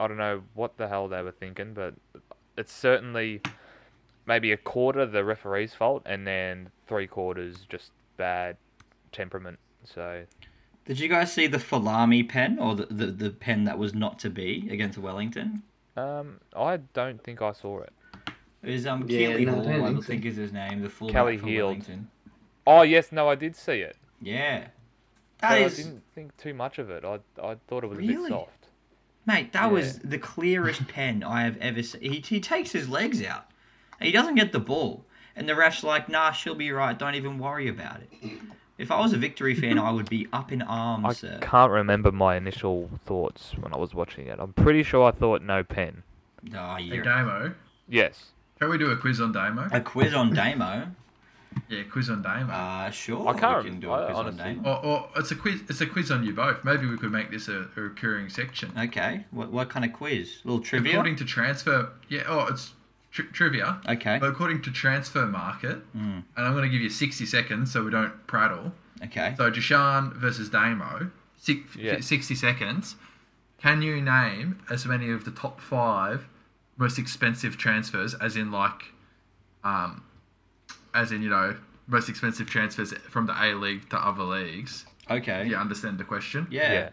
[0.00, 1.94] I don't know what the hell they were thinking, but
[2.56, 3.42] it's certainly
[4.26, 8.56] maybe a quarter the referee's fault, and then three quarters just bad
[9.12, 9.58] temperament.
[9.84, 10.24] So
[10.88, 14.18] Did you guys see the Folami pen or the, the, the pen that was not
[14.20, 15.62] to be against Wellington?
[15.96, 17.92] um, I don't think I saw it.
[18.62, 20.80] It was um Yeah, Keely no, I Hall, don't I think think is his name,
[20.82, 21.68] the fullback Kelly for Heald.
[21.70, 22.08] Wellington.
[22.66, 23.96] Oh yes, no, I did see it.
[24.20, 24.68] Yeah.
[25.40, 27.04] But That I didn't think too much of it.
[27.04, 28.66] I I thought it was a bit soft.
[29.26, 29.72] mate, that Yeah.
[29.72, 32.00] was the clearest pen I have ever seen.
[32.00, 33.46] He, he takes his legs out.
[34.00, 35.04] And he doesn't get the ball.
[35.36, 36.98] And the ref's like, nah, she'll be right.
[36.98, 38.08] Don't even worry about it.
[38.78, 41.38] If I was a victory fan, I would be up in I arms, sir.
[41.42, 44.38] can't remember my initial thoughts when I was watching it.
[44.40, 46.02] I'm pretty sure I thought no pen.
[46.54, 47.04] Oh, Hey, you're...
[47.04, 47.54] Damo.
[47.88, 48.26] Yes.
[48.60, 49.68] Can we do a quiz on Damo?
[49.72, 50.88] A quiz on Damo?
[51.68, 52.52] Yeah, quiz on Damo.
[52.52, 53.26] Uh, sure.
[53.26, 54.70] I can't We can do rem- a I quiz on honestly- Damo.
[54.70, 55.62] or, or it's a quiz.
[55.68, 56.62] It's a quiz on you both.
[56.62, 58.70] Maybe we could make this a, a recurring section.
[58.78, 59.24] Okay.
[59.32, 60.40] What, what kind of quiz?
[60.44, 60.92] A little trivia?
[60.92, 62.22] According to transfer, yeah.
[62.28, 62.74] Oh, it's
[63.10, 63.80] tri- trivia.
[63.88, 64.18] Okay.
[64.20, 66.22] But according to Transfermarkt, Mm.
[66.36, 68.72] and I'm going to give you 60 seconds so we don't prattle.
[69.04, 69.34] Okay.
[69.36, 72.00] So Jashan versus Damo, six, Yeah.
[72.00, 72.96] 60 seconds.
[73.58, 76.26] Can you name as many of the top five
[76.76, 78.92] most expensive transfers, as in like,
[79.64, 80.02] um,
[80.94, 81.56] as in you know
[81.88, 84.86] most expensive transfers from the A League to other leagues?
[85.10, 85.46] Okay.
[85.48, 86.46] You understand the question?
[86.50, 86.72] Yeah.
[86.72, 86.92] Yes.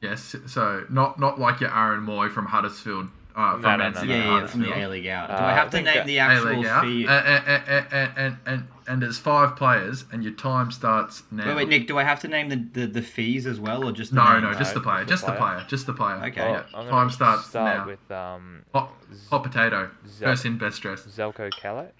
[0.00, 0.36] Yes.
[0.46, 3.08] So not not like your Aaron Mooy from Huddersfield.
[3.36, 5.28] Uh, from No, no, Man no, Yeah, yeah, from the A League out.
[5.28, 7.06] Do Uh, I I have to name the actual League fee?
[7.06, 11.46] And, and, and, and, and, and, and there's five players, and your time starts now.
[11.48, 11.86] wait, wait, Nick.
[11.86, 14.32] Do I have to name the, the, the fees as well, or just the No,
[14.40, 14.42] names?
[14.44, 15.54] no, just the player, just just the the player.
[15.56, 16.16] player, just the player.
[16.24, 16.50] Okay.
[16.50, 16.62] Yeah.
[16.74, 17.86] I'm Time starts start now.
[17.86, 18.90] with um, Hot,
[19.28, 19.90] hot potato.
[20.08, 20.28] Zap.
[20.30, 21.06] First in, best dressed.
[21.08, 21.90] Zelko Kalac.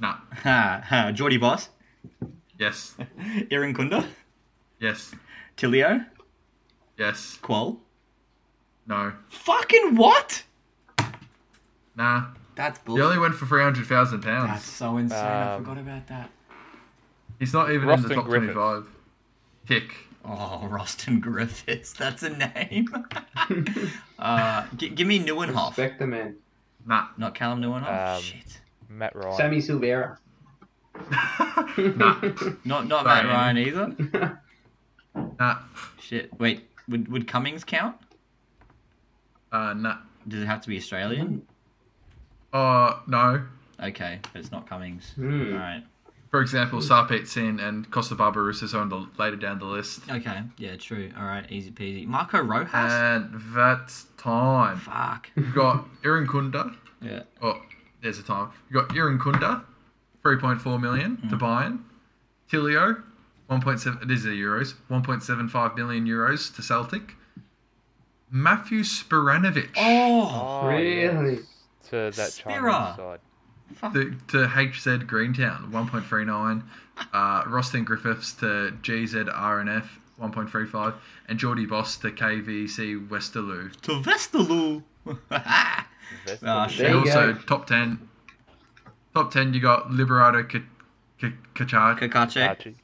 [0.00, 0.14] No.
[0.44, 1.12] Ha, ha.
[1.12, 1.68] Jordy Bos,
[2.58, 2.94] Yes.
[3.50, 4.06] Irankunda,
[4.80, 5.14] Yes.
[5.58, 6.06] Tilio,
[6.96, 7.38] Yes.
[7.42, 7.76] Kuol.
[8.86, 9.12] No.
[9.28, 10.44] Fucking what?
[11.96, 12.26] Nah.
[12.54, 14.50] That's He only went for three hundred thousand pounds.
[14.50, 15.18] That's so insane.
[15.18, 16.30] I Um, forgot about that.
[17.38, 18.52] He's not even in Roston the top Griffiths.
[18.54, 18.86] twenty-five.
[19.66, 19.94] Tick.
[20.24, 21.92] Oh, Roston Griffiths.
[21.94, 22.88] That's a name.
[24.18, 25.68] uh, g- give me Neuenhoff.
[25.70, 26.36] Respect the man.
[26.86, 27.06] Nah.
[27.16, 28.16] Not Callum Neuenhoff.
[28.16, 28.60] Um, Shit.
[28.88, 29.36] Matt Ryan.
[29.36, 30.18] Sammy Silvera.
[31.10, 32.20] nah.
[32.64, 33.28] Not not Matt Sorry.
[33.28, 34.38] Ryan either.
[35.38, 35.58] Nah.
[36.00, 36.38] Shit.
[36.38, 36.68] Wait.
[36.88, 37.96] Would would Cummings count?
[39.50, 39.96] Uh, nah.
[40.28, 41.42] Does it have to be Australian?
[42.52, 43.44] Oh no.
[43.82, 45.12] Okay, but it's not Cummings.
[45.16, 45.54] Hmm.
[45.54, 45.82] All right.
[46.30, 50.08] For example, Sarpreet Singh and Kosta Barbarouses on the later down the list.
[50.10, 50.42] Okay.
[50.56, 50.76] Yeah.
[50.76, 51.10] True.
[51.18, 51.44] All right.
[51.50, 52.06] Easy peasy.
[52.06, 52.72] Marco Rojas.
[52.72, 54.78] And that's time.
[54.78, 55.28] Fuck.
[55.36, 56.74] You've got Irankunda.
[57.02, 57.24] Yeah.
[57.42, 57.60] Oh,
[58.02, 58.50] there's a time.
[58.70, 59.62] You got Irankunda,
[60.24, 61.28] 3.4 million Mm.
[61.30, 61.80] to Bayern.
[62.50, 63.02] Tilio,
[63.50, 64.06] 1.7.
[64.08, 64.74] These are euros.
[64.90, 67.14] 1.75 million euros to Celtic.
[68.30, 70.60] Matthew Spiranovic Oh.
[70.62, 71.40] Oh, Really?
[71.92, 72.94] Yes, To that Spira.
[72.96, 72.96] Chinese
[73.80, 73.92] side.
[73.94, 76.62] to, to HZ Greentown, 1.39.
[77.12, 79.86] Uh, Roston Griffiths to GZRNF,
[80.20, 80.94] 1.35.
[81.28, 83.74] And Jordy Bos to KVC Westerloo.
[83.82, 84.82] To Westerloo!
[85.06, 86.68] Invest Ah.
[86.78, 87.38] And also go.
[87.46, 88.08] top 10.
[89.14, 90.62] Top 10, you got Liberato K-
[91.20, 92.74] K- Cacace.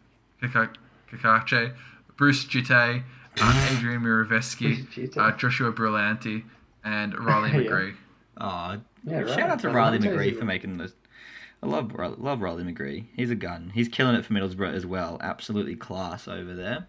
[0.41, 0.71] Kaka-
[1.11, 1.73] Cacace,
[2.17, 3.03] Bruce Djite,
[3.41, 6.45] uh, Adrian Mierzejewski, uh, Joshua Brillante,
[6.85, 7.71] and Riley Yeah.
[7.71, 7.95] McGree.
[8.41, 9.29] Oh, Yeah, right.
[9.29, 10.93] shout out to I Riley McGree for making this.
[11.63, 13.07] I love love Riley McGree.
[13.15, 13.71] He's a gun.
[13.75, 15.19] He's killing it for Middlesbrough as well.
[15.21, 16.87] Absolutely class over there.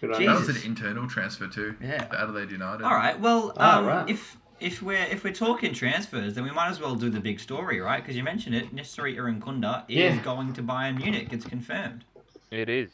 [0.00, 0.18] Jesus.
[0.26, 1.76] That was an internal transfer too.
[1.80, 2.04] Yeah.
[2.04, 2.84] To Adelaide United.
[2.84, 3.18] All right.
[3.20, 4.08] Well, um, right.
[4.10, 7.38] if if we're if we're talking transfers, then we might as well do the big
[7.38, 8.02] story, right?
[8.02, 8.74] Because you mentioned it.
[8.74, 10.22] Nestory Irankunda is Yeah.
[10.22, 11.28] going to Bayern Munich.
[11.32, 12.04] It's confirmed.
[12.50, 12.90] It is.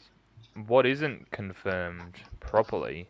[0.66, 3.08] What isn't confirmed properly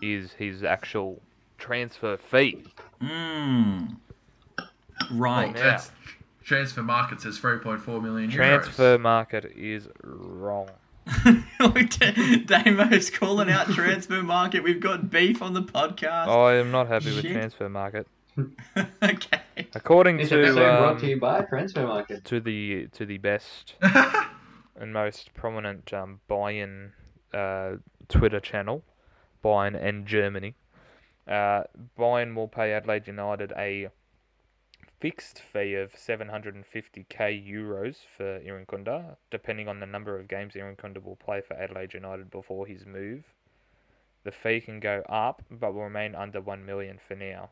[0.00, 1.20] is his actual
[1.58, 2.62] transfer fee.
[3.02, 3.96] Mmm.
[5.10, 5.54] Right.
[5.54, 5.62] Yeah.
[5.62, 5.90] That's
[6.44, 8.34] Transfermarkt says 3.4 million euros.
[8.34, 10.68] Transfer market is wrong.
[11.06, 14.62] Damo's calling out Transfermarkt.
[14.62, 16.26] We've got beef on the podcast.
[16.26, 17.36] Oh, I am not happy with Shit.
[17.36, 18.06] Transfermarkt.
[19.02, 19.40] okay.
[19.74, 22.24] According This episode to brought um, to you by Transfermarkt.
[22.24, 23.74] to the to the best
[24.76, 26.92] and most prominent um, Bayern
[27.34, 27.72] uh,
[28.08, 28.82] Twitter channel,
[29.44, 30.54] Bayern and Germany.
[31.28, 31.62] Uh,
[31.98, 33.88] Bayern will pay Adelaide United a
[35.00, 36.66] fixed fee of 750k
[37.18, 42.30] euros for Irankunda, depending on the number of games Irankunda will play for Adelaide United
[42.30, 43.24] before his move.
[44.24, 47.48] The fee can go up, but will remain under 1 million for now.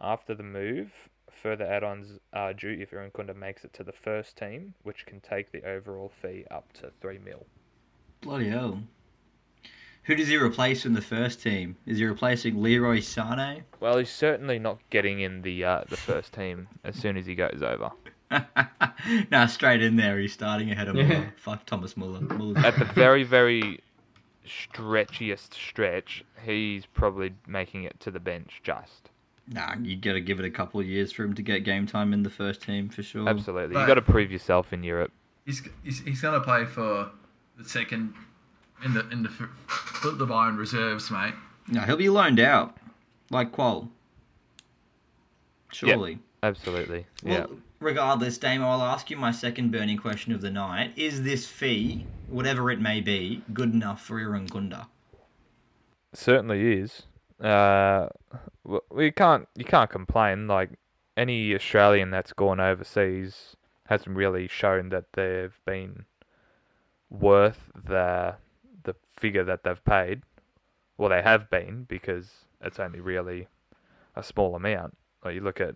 [0.00, 4.74] After the move, further add-ons are due if Irankunda makes it to the first team,
[4.82, 7.46] which can take the overall fee up to 3 mil.
[8.20, 8.82] Bloody hell.
[10.04, 11.76] Who does he replace in the first team?
[11.86, 13.64] Is he replacing Leroy Sane?
[13.80, 17.34] Well, he's certainly not getting in the uh, the first team as soon as he
[17.36, 17.90] goes over.
[19.30, 20.18] nah, straight in there.
[20.18, 21.06] He's starting ahead of Yeah.
[21.06, 21.34] Muller.
[21.36, 22.20] Fuck Thomas Muller.
[22.20, 23.80] Muller's- At the very, very
[24.46, 29.10] stretchiest stretch, he's probably making it to the bench just.
[29.48, 31.86] nah, you got to give it a couple of years for him to get game
[31.86, 33.28] time in the first team for sure.
[33.28, 33.74] Absolutely.
[33.74, 35.12] But- you got to prove yourself in Europe.
[35.46, 37.10] He's, he's, he's going to play for
[37.58, 38.14] the second
[38.84, 41.34] in the in the f- the Bayern reserves, mate.
[41.68, 42.76] No, he'll be loaned out,
[43.30, 43.88] like Kuol.
[45.72, 46.18] Surely.
[46.42, 47.06] Absolutely.
[47.22, 47.46] Well, yeah.
[47.78, 50.92] regardless, Damo, I'll ask you my second burning question of the night.
[50.96, 54.86] Is this fee, whatever it may be, good enough for Irankunda?
[56.14, 57.02] certainly is.
[57.40, 58.08] Uh,
[58.90, 60.46] we can't you can't complain.
[60.46, 60.70] Like
[61.16, 66.04] any Australian that's gone overseas hasn't really shown that they've been
[67.10, 68.36] worth the
[68.84, 70.22] the figure that they've paid.
[70.96, 73.48] Well, they have been because it's only really
[74.14, 74.96] a small amount.
[75.24, 75.74] Like you look at,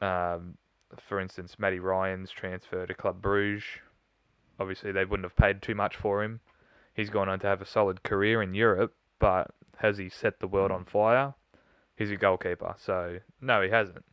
[0.00, 0.56] um,
[0.96, 3.64] for instance, Matty Ryan's transfer to Club Bruges.
[4.60, 6.40] obviously they wouldn't have paid too much for him.
[6.94, 10.48] He's gone on to have a solid career in Europe, but has he set the
[10.48, 11.34] world on fire?
[11.96, 14.04] He's a goalkeeper, so no, he hasn't.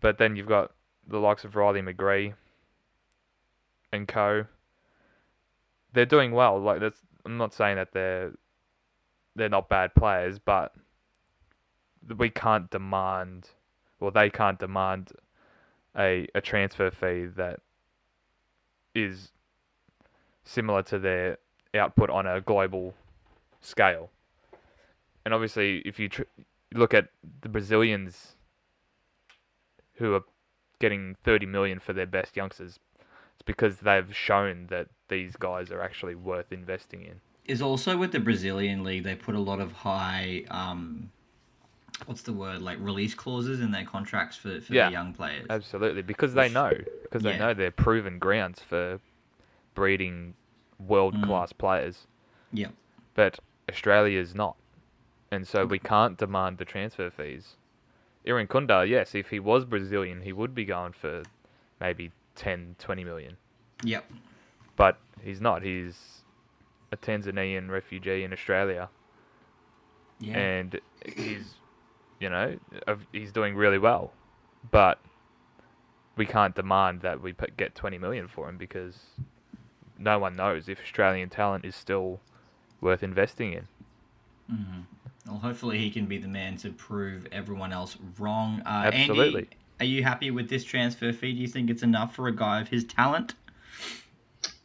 [0.00, 0.72] But then you've got
[1.06, 2.34] the likes of Riley McGree
[3.92, 4.46] and co.
[5.96, 6.60] They're doing well.
[6.60, 8.32] Like that's, I'm not saying that they're
[9.34, 10.74] they're not bad players, but
[12.18, 13.48] we can't demand,
[13.98, 15.12] well, they can't demand
[15.96, 17.60] a a transfer fee that
[18.94, 19.32] is
[20.44, 21.38] similar to their
[21.74, 22.92] output on a global
[23.62, 24.10] scale.
[25.24, 26.22] And obviously, if you tr-
[26.74, 27.08] look at
[27.40, 28.36] the Brazilians
[29.94, 30.24] who are
[30.78, 32.78] getting 30 million for their best youngsters,
[33.32, 37.20] it's because they've shown that these guys are actually worth investing in.
[37.46, 41.10] Is also with the Brazilian league, they put a lot of high, um,
[42.06, 44.86] what's the word, like release clauses in their contracts for, for Yeah.
[44.86, 45.46] the young players.
[45.48, 47.38] Absolutely, because they know, because they yeah.
[47.38, 49.00] know they're proven grounds for
[49.74, 50.34] breeding
[50.78, 52.06] world class players.
[52.52, 52.68] Yeah.
[53.14, 53.38] But
[53.70, 54.56] Australia's not,
[55.30, 57.54] and so we can't demand the transfer fees.
[58.26, 61.22] Irankunda, yes, if he was Brazilian, he would be going for
[61.80, 63.36] maybe 10, 20 million.
[63.84, 64.10] Yep.
[64.76, 65.62] But he's not.
[65.62, 66.22] He's
[66.92, 68.88] a Tanzanian refugee in Australia,
[70.20, 70.38] Yeah.
[70.38, 71.54] and he's,
[72.20, 72.56] you know,
[73.12, 74.12] he's doing really well.
[74.70, 75.00] But
[76.16, 78.98] we can't demand that we get 20 million for him because
[79.98, 82.20] no one knows if Australian talent is still
[82.80, 83.66] worth investing in.
[85.26, 88.62] Well, hopefully he can be the man to prove everyone else wrong.
[88.64, 89.42] Uh, Absolutely.
[89.42, 91.32] Andy, are you happy with this transfer fee?
[91.32, 93.34] Do you think it's enough for a guy of his talent?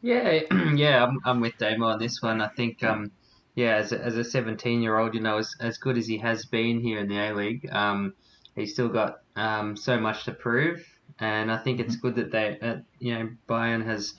[0.02, 0.42] Yeah,
[0.76, 2.42] yeah, I'm, I'm with Damo on this one.
[2.42, 3.12] I think, um,
[3.56, 6.18] yeah, as a, as a 17 year old, you know, as, as good as he
[6.20, 8.14] has been here in the A League, um,
[8.56, 10.84] he's still got um, so much to prove.
[11.20, 14.14] And I think it's good that they, uh, you know, Bayern has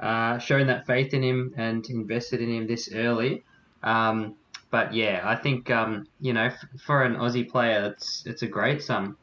[0.00, 3.44] uh, shown that faith in him and invested in him this early.
[3.82, 4.36] Um,
[4.70, 8.46] but yeah, I think, um, you know, f- for an Aussie player, it's it's a
[8.48, 9.16] great sum.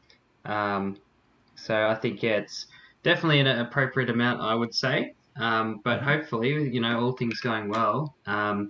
[0.46, 0.98] Um,
[1.56, 2.68] so I think, yeah, it's
[3.04, 5.14] definitely an appropriate amount, I would say.
[5.38, 8.70] Um, but hopefully, you know, all things going well, um,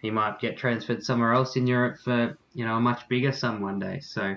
[0.00, 3.60] he might get transferred somewhere else in Europe for, you know, a much bigger sum
[3.60, 4.00] one day.
[4.00, 4.36] So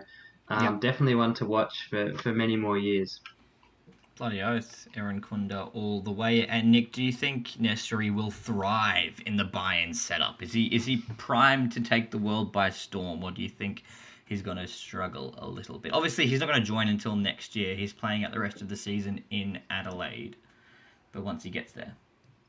[0.49, 0.81] um, Yep.
[0.81, 3.19] definitely one to watch for, for many more years.
[4.17, 6.47] Bloody oath, Irankunda all the way.
[6.47, 10.41] And Nick, do you think Nestory will thrive in the Bayern setup?
[10.41, 13.83] Is he is he primed to take the world by storm, or do you think
[14.25, 15.93] he's going to struggle a little bit?
[15.93, 17.75] Obviously, he's not going to join until next year.
[17.75, 20.35] He's playing out the rest of the season in Adelaide,
[21.17, 21.93] but once he gets there,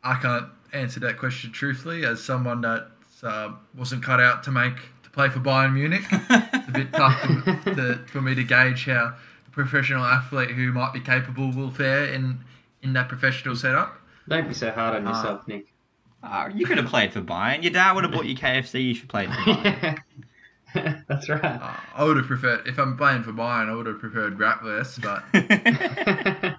[0.04, 2.88] I can't answer that question truthfully as someone that
[3.22, 6.02] uh, wasn't cut out to make to play for Bayern Munich.
[6.11, 9.14] it's a bit tough to, to, for me to gauge how
[9.46, 12.40] a professional athlete who might be capable will fare in
[12.83, 13.98] in that professional setup.
[14.28, 15.16] Don't be so hard on Ah.
[15.16, 15.72] yourself, Nick.
[16.22, 17.62] uh, you could have played for Bayern.
[17.62, 18.85] Your dad would have bought you KFC.
[18.85, 19.98] You should play for Bayern.
[21.09, 21.44] That's right.
[21.44, 25.00] Uh, I would have preferred if I'm playing for Bayern, I would have preferred Bratwurst,
[25.02, 25.22] but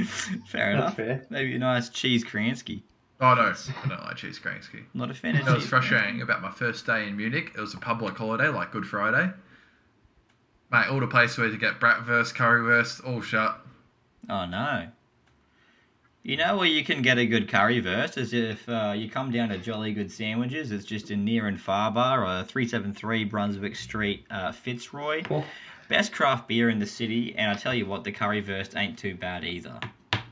[0.47, 0.95] fair enough.
[0.95, 1.25] fair.
[1.29, 2.81] Maybe a nice cheese Kransky.
[3.21, 3.71] I don't.
[3.83, 4.85] I don't like cheese Kransky.
[4.93, 7.51] Not a fan of That was cheese frustrating about my first day in Munich.
[7.55, 9.31] It was a public holiday, like Good Friday.
[10.71, 13.59] Mate, all the places where to get bratwurst, currywurst, all shut.
[14.29, 14.87] Oh no.
[16.29, 19.49] You know where you can get a good currywurst is if uh, you come down
[19.49, 20.71] to Jolly Good Sandwiches.
[20.71, 25.23] It's just in near and far bar, uh, 373 Brunswick Street, uh, Fitzroy.
[25.23, 25.43] Cool.
[25.87, 29.15] Best craft beer in the city, and I tell you what, the currywurst ain't too
[29.15, 29.79] bad either.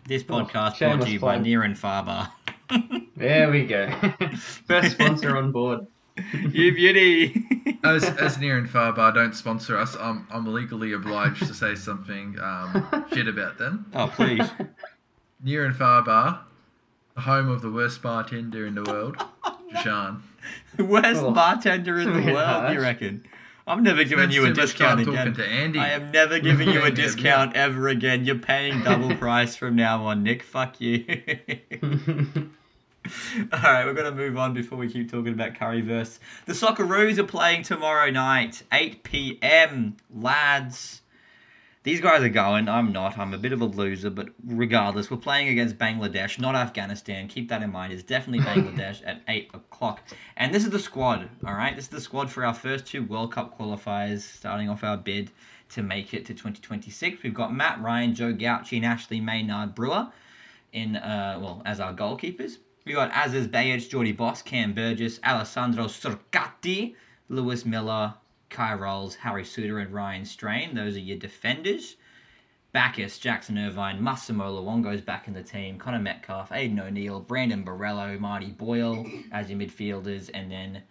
[0.06, 1.40] This Oh, podcast brought to you by.
[1.40, 2.32] Near and Far Bar.
[3.16, 3.90] There we go.
[4.68, 5.88] First sponsor on board.
[6.52, 7.44] you beauty.
[7.84, 11.74] As, as near and far bar don't sponsor us, I'm, I'm legally obliged to say
[11.74, 13.90] something um, shit about them.
[13.96, 14.48] oh please.
[15.44, 16.42] Near and far bar,
[17.16, 20.22] the home of the worst bartender in the world, oh, Jashan.
[20.80, 21.32] Worst Oh.
[21.32, 23.26] bartender in the Bit world, you reckon?
[23.68, 25.14] I'm never giving Spends you a discount again.
[25.14, 25.80] talking to Andy.
[25.80, 28.24] I am never giving you a discount ever again.
[28.24, 30.42] You're paying double price from now on, Nick.
[30.42, 31.04] Fuck you.
[33.52, 36.20] All right, we're going to move on before we keep talking about Currywurst.
[36.46, 39.96] The Socceroos are playing tomorrow night, 8 p.m.
[40.14, 41.02] Lads,
[41.88, 42.68] these guys are going.
[42.68, 43.18] I'm not.
[43.18, 47.30] I'm a bit of a loser, but regardless, we're playing against Bangladesh, not Afghanistan.
[47.30, 47.94] Keep that in mind.
[47.94, 50.02] It's definitely Bangladesh at 8 o'clock.
[50.36, 51.74] And this is the squad, all right?
[51.78, 55.32] This is the squad for our first two World Cup qualifiers, starting off our bid
[55.70, 57.24] to make it to 2026.
[57.24, 60.12] We've got Matt Ryan, Joe Gauci, and Ashley Maynard Brewer
[60.74, 62.58] in uh, well as our goalkeepers.
[62.84, 66.96] We've got Aziz Behich, Jordy Bos, Cam Burgess, Alessandro Circati,
[67.30, 68.16] Lewis Miller,
[68.50, 70.74] Kye Rowles, Harry Suter, and Ryan Strain.
[70.76, 71.96] Those are your defenders.
[72.74, 78.20] Baccus, Jackson Irvine, Massimo Luongo's back in the team, Conor Metcalfe, Aiden O'Neill, Brandon Borrello,
[78.20, 80.84] Marty Boyle as your midfielders, and then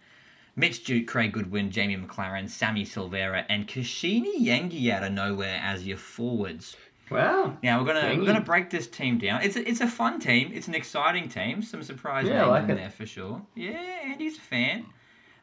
[0.55, 5.85] Mitch Duke, Craig Goodwin, Jamie Maclaren, Sammy Silvera, and Kusini Yengi out of nowhere as
[5.87, 6.75] your forwards.
[7.11, 7.55] Wow.
[7.63, 8.17] Now we're gonna Yengi.
[8.19, 9.43] we're gonna break this team down.
[9.43, 10.51] It's a, it's a fun team.
[10.53, 11.61] It's an exciting team.
[11.61, 12.75] Some surprise Yeah, names like in it.
[12.75, 13.41] there for sure.
[13.55, 14.87] Yeah, Andy's a fan.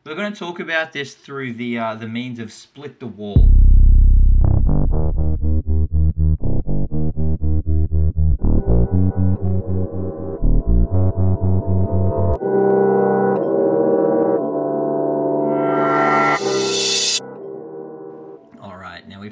[0.06, 3.50] We're gonna talk about this through the uh, the means of split the wall.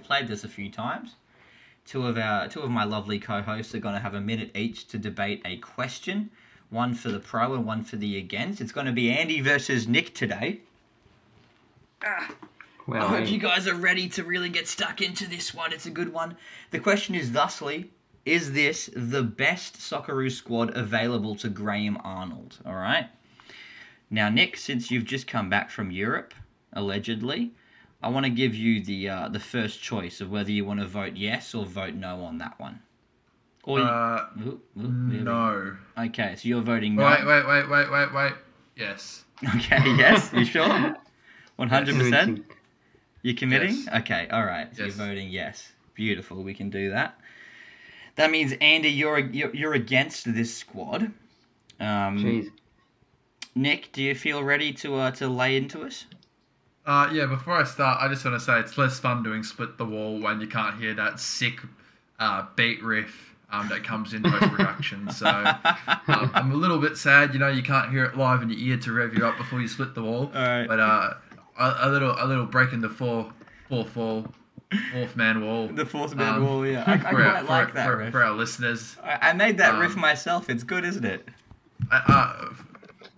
[0.04, 1.14] Played this a few times.
[1.86, 4.86] Two of our two of my lovely co-hosts are going to have a minute each
[4.88, 6.30] to debate a question,
[6.72, 8.60] one for the pro and one for the against.
[8.60, 10.60] It's going to be Andy versus Nick today.
[12.02, 12.34] I
[12.86, 15.72] Well, hope you guys are ready to really get stuck into this one.
[15.72, 16.36] It's a good one.
[16.70, 17.90] The question is thusly,
[18.24, 22.58] is this the best Socceroo squad available to Graham Arnold?
[22.66, 23.08] All right.
[24.10, 26.34] Now, Nick, since you've just come back from Europe,
[26.72, 27.52] allegedly,
[28.02, 30.86] I want to give you the uh, the first choice of whether you want to
[30.86, 32.80] vote yes or vote no on that one.
[33.64, 35.22] Or you- Uh, Ooh, ooh, there we go.
[35.24, 35.76] no.
[36.06, 37.04] Okay, so you're voting no.
[37.04, 38.32] Wait, wait, wait, wait, wait, wait.
[38.76, 39.24] Yes.
[39.56, 40.94] Okay, yes, you sure?
[41.56, 42.44] One hundred percent.
[43.22, 43.74] You're committing?
[43.74, 43.88] Yes.
[44.02, 44.74] Okay, all right.
[44.76, 44.96] So Yes.
[44.96, 45.72] you're voting yes.
[45.94, 46.42] Beautiful.
[46.42, 47.18] We can do that.
[48.16, 51.12] That means Andy, you're you're, you're against this squad.
[51.80, 52.50] Um, Jeez.
[53.54, 56.06] Nick, do you feel ready to uh, to lay into us?
[56.86, 59.76] Uh, yeah, before I start, I just want to say it's less fun doing Split
[59.78, 61.60] the Wall when you can't hear that sick
[62.18, 65.10] uh, beat riff um, that comes in post production.
[65.10, 68.50] so um, I'm a little bit sad, you know, you can't hear it live in
[68.50, 70.30] your ear to rev you up before you split the wall.
[70.34, 70.66] Alright.
[70.68, 71.14] But uh,
[71.58, 73.30] a, a little a little break in the four,
[73.68, 74.24] four, four,
[74.92, 75.68] fourth man wall.
[75.68, 76.66] The fourth man Um, wall.
[76.66, 78.10] Yeah, I, I for, quite our, like for, that for, riff.
[78.12, 78.96] for our listeners.
[79.04, 80.48] I, I made that um, riff myself.
[80.48, 81.28] It's good, isn't it?
[81.90, 82.46] Uh, uh,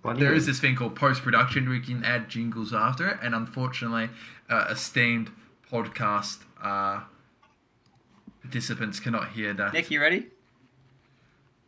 [0.02, 0.38] Bloody there good.
[0.38, 1.68] is this thing called post production.
[1.68, 4.10] We can add jingles after it, and unfortunately,
[4.50, 5.30] uh, esteemed
[5.70, 7.00] podcast uh,
[8.54, 9.72] participants cannot hear that.
[9.72, 10.26] Nick, you ready?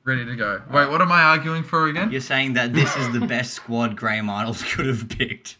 [0.04, 0.62] Ready to go.
[0.70, 2.12] Wait, what am I arguing for again?
[2.12, 5.56] You're saying that this is the best squad Graham Arnold could have picked.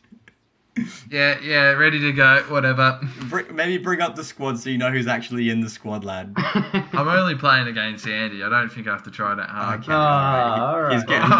[1.11, 2.45] Yeah, yeah, ready to go.
[2.49, 3.01] Whatever.
[3.31, 6.35] Br- maybe bring up the squad so you know who's actually in the squad, lad.
[6.37, 8.43] I'm only playing against Andy.
[8.45, 9.81] I don't think I have to try that hard.
[9.81, 9.93] Okay.
[9.93, 10.93] Ah, all right.
[10.93, 11.35] He's getting- Oh,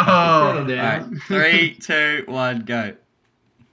[0.59, 1.11] All down.
[1.13, 2.95] right, three, two, one, go.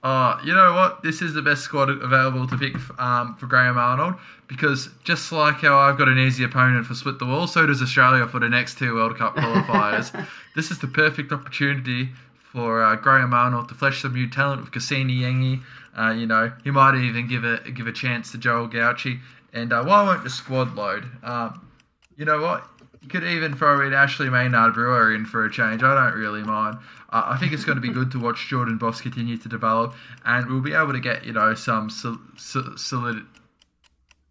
[0.04, 1.02] oh, you know what?
[1.02, 4.16] This is the best squad available to pick um, for Graham Arnold
[4.54, 7.82] because just like how I've got an easy opponent for Split the Wall, so does
[7.82, 10.26] Australia for the next two World Cup qualifiers.
[10.54, 14.70] this is the perfect opportunity for uh, Graham Arnold to flesh some new talent with
[14.70, 15.62] Kusini Yengi.
[15.98, 19.20] Uh, you know, he might even give a give a chance to Joel Gauci.
[19.52, 21.10] And uh, why won't the squad load?
[21.22, 21.68] Um,
[22.16, 22.64] you know what?
[23.02, 25.82] You could even throw in Ashley Maynard Brewer in for a change.
[25.82, 26.78] I don't really mind.
[27.10, 29.94] Uh, I think it's going to be good to watch Jordan Bos continue to develop,
[30.24, 33.24] and we'll be able to get you know some sol- sol- solid,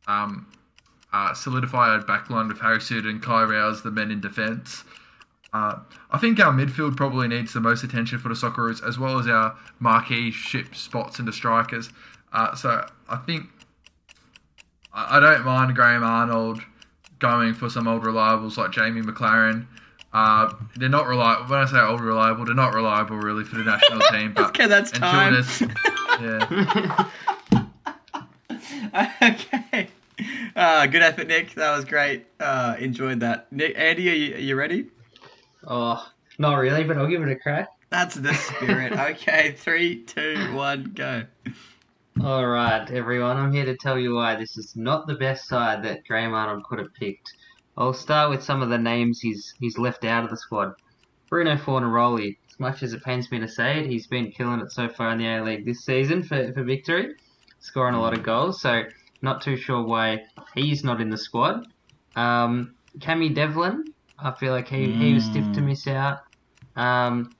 [0.07, 0.47] um,
[1.11, 4.83] uh, solidified backline with Harry Suter and Kye Rowles, the men in defence.
[5.53, 5.79] Uh,
[6.09, 9.27] I think our midfield probably needs the most attention for the Socceroos, as well as
[9.27, 11.89] our marquee ship spots and the strikers.
[12.31, 13.45] Uh, so I think
[14.91, 16.61] I I don't mind Graham Arnold
[17.19, 19.67] going for some old reliables like Jamie Maclaren.
[20.11, 21.45] Uh, they're not reliable.
[21.45, 24.33] When I say old reliable, they're not reliable really for the national team.
[24.33, 25.45] But Okay, that's until time.
[26.21, 27.09] yeah.
[29.21, 29.87] okay.
[30.55, 31.53] Uh, good effort, Nick.
[31.55, 32.25] That was great.
[32.39, 33.51] Uh, enjoyed that.
[33.51, 34.87] Nick, Andy, are you, are you ready?
[35.65, 36.05] Oh,
[36.37, 37.69] not really, but I'll give it a crack.
[37.89, 38.93] That's the spirit.
[39.11, 41.23] okay, three, two, one, go.
[42.21, 43.37] All right, everyone.
[43.37, 46.63] I'm here to tell you why this is not the best side that Graham Arnold
[46.63, 47.33] could have picked.
[47.75, 50.73] I'll start with some of the names he's he's left out of the squad.
[51.29, 52.37] Bruno Fornaroli.
[52.49, 55.09] As much as it pains me to say it, he's been killing it so far
[55.11, 57.15] in the A League this season for, for victory,
[57.63, 58.61] scoring a lot of goals.
[58.61, 58.83] So
[59.21, 61.65] not too sure why he's not in the squad.
[62.15, 63.85] Um, Cammy Devlin.
[64.19, 66.19] I feel like he, he was stiff to miss out.
[66.75, 67.31] Um,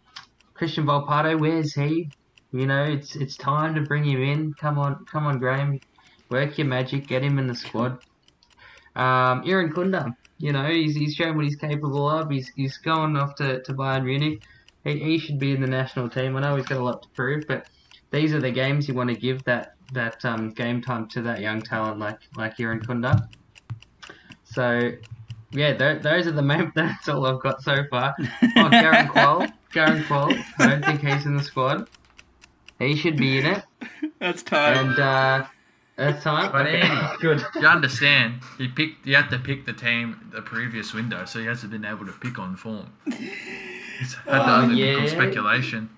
[0.54, 2.10] Christian Volpato, where's he?
[2.52, 4.54] You know, it's it's time to bring him in.
[4.54, 5.80] Come on, come on, Graham,
[6.30, 8.00] work your magic, get him in the squad.
[8.96, 12.30] Um, Irankunda, you know, he's, he's shown what he's capable of.
[12.30, 14.44] He's he's going off to, to Bayern Munich.
[14.84, 16.36] He, he should be in the national team.
[16.36, 17.68] I know he's got a lot to prove, but
[18.14, 21.42] these are the games you want to give that that um, game time to that
[21.42, 23.28] young talent like like Irankunda.
[24.46, 24.92] So,
[25.52, 26.72] yeah, th- those are the main.
[26.76, 28.16] That's all I've got so far.
[28.20, 28.26] Oh,
[28.70, 30.44] Garang Kuol, Garang Kuol.
[30.60, 31.90] I don't think he's in the squad.
[32.80, 33.64] He should be in it.
[34.20, 34.90] That's time.
[34.90, 35.46] And uh,
[35.96, 36.52] That's time.
[36.52, 37.42] But Okay, Andy- good.
[37.56, 38.42] You understand?
[38.58, 39.06] He picked.
[39.08, 42.14] You had to pick the team the previous window, so he hasn't been able to
[42.14, 42.88] pick on form.
[43.06, 45.02] He's had to Oh, only pick yeah.
[45.02, 45.90] on speculation.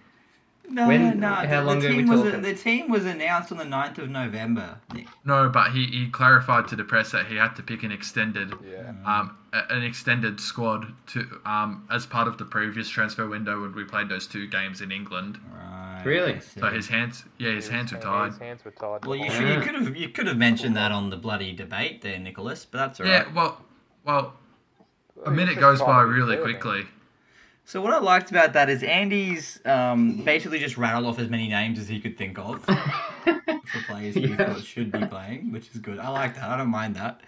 [0.70, 1.30] No, When- no.
[1.34, 2.42] how the, long the are we team was talking?
[2.42, 4.78] the team was announced on the 9th of November.
[4.94, 5.08] Nick.
[5.24, 8.54] No, but he, he clarified to the press that he had to pick an extended
[8.70, 8.94] Yeah.
[9.06, 13.74] um a- an extended squad to um as part of the previous transfer window when
[13.76, 15.40] we played those two games in England.
[15.54, 16.02] Right.
[16.06, 16.40] Really?
[16.42, 18.32] So his hands yeah his hands were tied.
[18.32, 19.06] His hands were tied.
[19.06, 21.54] Well, you behind should, you could have you could have mentioned that on the bloody
[21.54, 22.66] debate there, Nicholas.
[22.66, 23.28] But that's alright.
[23.28, 23.62] Yeah, well
[24.04, 24.34] well
[25.26, 26.78] a minute goes by trying to be really quickly.
[26.84, 26.88] man.
[27.66, 27.72] Quickly.
[27.72, 31.48] So what I liked about that is Andy's um, basically just rattled off as many
[31.50, 34.54] names as he could think of for players he Yeah.
[34.54, 36.00] thought should be playing, which is good.
[36.00, 36.44] I like that.
[36.50, 37.22] I don't mind that.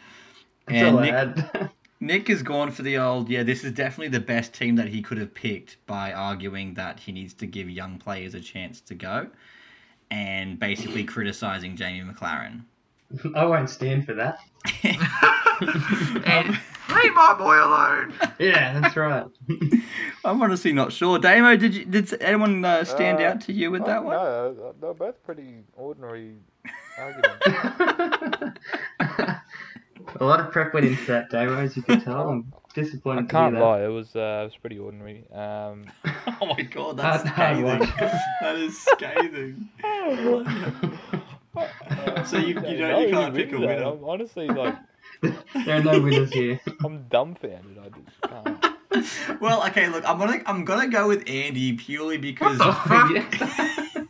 [0.68, 1.70] That's And all Nick, had.
[2.00, 5.02] Nick has gone for the old, yeah, this is definitely the best team that he
[5.02, 8.94] could have picked by arguing that he needs to give young players a chance to
[8.94, 9.28] go
[10.12, 12.62] and basically criticizing Jamie Maclaren.
[13.36, 14.40] I won't stand for that.
[16.26, 16.60] And
[17.08, 18.14] leave my boy alone.
[18.39, 19.26] Yeah, that's right.
[20.26, 21.18] I'm honestly not sure.
[21.20, 24.16] Damo, did you, did anyone uh, stand Uh, out to you with that one?
[24.16, 26.36] No, they're both pretty ordinary
[26.99, 28.60] arguments.
[30.20, 32.30] A lot of prep went into that, Damo, as you can tell.
[32.30, 33.66] I'm disappointed I can't hear that.
[33.68, 35.26] lie, it was uh, it was pretty ordinary.
[35.34, 35.86] Um,
[36.39, 38.20] Oh my god, that's Hard- hard scathing.
[38.41, 39.70] that is scathing.
[42.28, 43.84] So you- you don't- you can't pick a winner.
[43.84, 44.76] I'm honestly like
[45.65, 46.59] There are no winners here.
[46.86, 47.78] I'm dumbfounded.
[47.78, 48.65] I just can't.
[49.41, 54.07] Well, okay, look, I'm gonna I'm gonna go with Andy purely because What the fuck?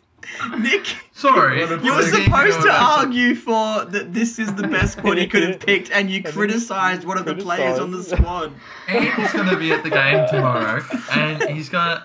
[0.60, 1.62] Nick, Sorry.
[1.62, 5.60] You were supposed to argue for that this is the best squad he could have
[5.60, 8.22] picked, and you then criticized one of the players on the criticised.
[8.22, 8.54] squad.
[8.88, 12.04] Andy's gonna be at the game tomorrow, and he's gonna.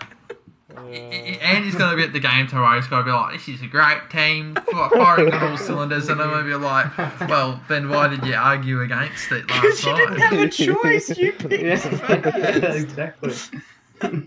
[0.78, 2.76] Andy's gonna be at the game tomorrow.
[2.80, 4.56] He's gonna be like, "This is a great team,
[4.92, 6.96] firing on all cylinders," and I'm gonna be like,
[7.28, 11.16] "Well, then why did you argue against it last Because you didn't have a choice.
[11.18, 12.76] You picked Yeah, first.
[12.76, 13.34] exactly.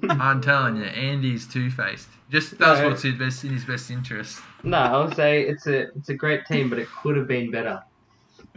[0.09, 2.07] I'm telling you, Andy's two faced.
[2.31, 2.89] Just does No.
[2.89, 4.39] what's in, best, in his best interest.
[4.63, 7.81] No, I'll say it's a it's a great team, but it could have been better.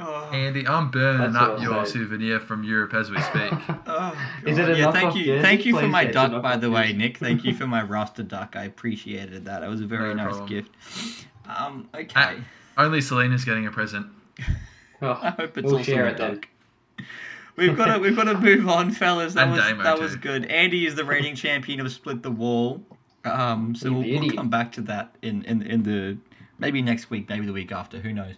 [0.01, 3.53] Oh, Andy, I'm burning That's up your I'll souvenir from Europe as we speak.
[3.86, 4.14] oh,
[4.46, 4.76] Is it God.
[4.78, 5.42] yeah, thank you, jersey?
[5.42, 6.92] thank you for my duck, by the way.
[6.92, 7.18] Nick.
[7.18, 8.55] Thank you for my Rasta duck.
[8.55, 9.62] I appreciated that.
[9.64, 10.49] It was a very No nice problem.
[10.49, 10.70] gift.
[11.46, 12.12] Um, okay.
[12.14, 12.34] Ah,
[12.76, 14.07] Only Selena's getting a present.
[14.38, 14.44] I
[15.01, 16.49] Oh, hope it's We'll also share a it duck.
[17.57, 19.34] We've got to we've got to move on, fellas.
[19.34, 20.44] That And was Damo, that was good.
[20.46, 22.82] Andy is the reigning champion of Split the Wall.
[23.24, 26.16] Um, so we'll, we'll come back to that in, in in the
[26.59, 27.99] maybe next week, maybe the week after.
[27.99, 28.34] Who knows?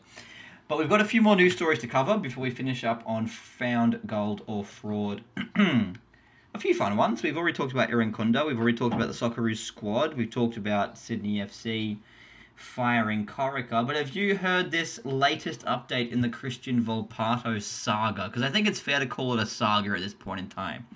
[0.71, 3.27] But we've got a few more news stories to cover before we finish up on
[3.27, 5.21] found gold or fraud.
[5.57, 7.25] a few fun ones.
[7.25, 8.47] We've already talked about Irankunda.
[8.47, 10.15] We've already talked about the Socceroos squad.
[10.15, 11.99] We've talked about Sydney FC
[12.55, 13.85] firing Corica.
[13.85, 18.27] But have you heard this latest update in the Christian Volpato saga?
[18.27, 20.87] Because I think it's fair to call it a saga at this point in time.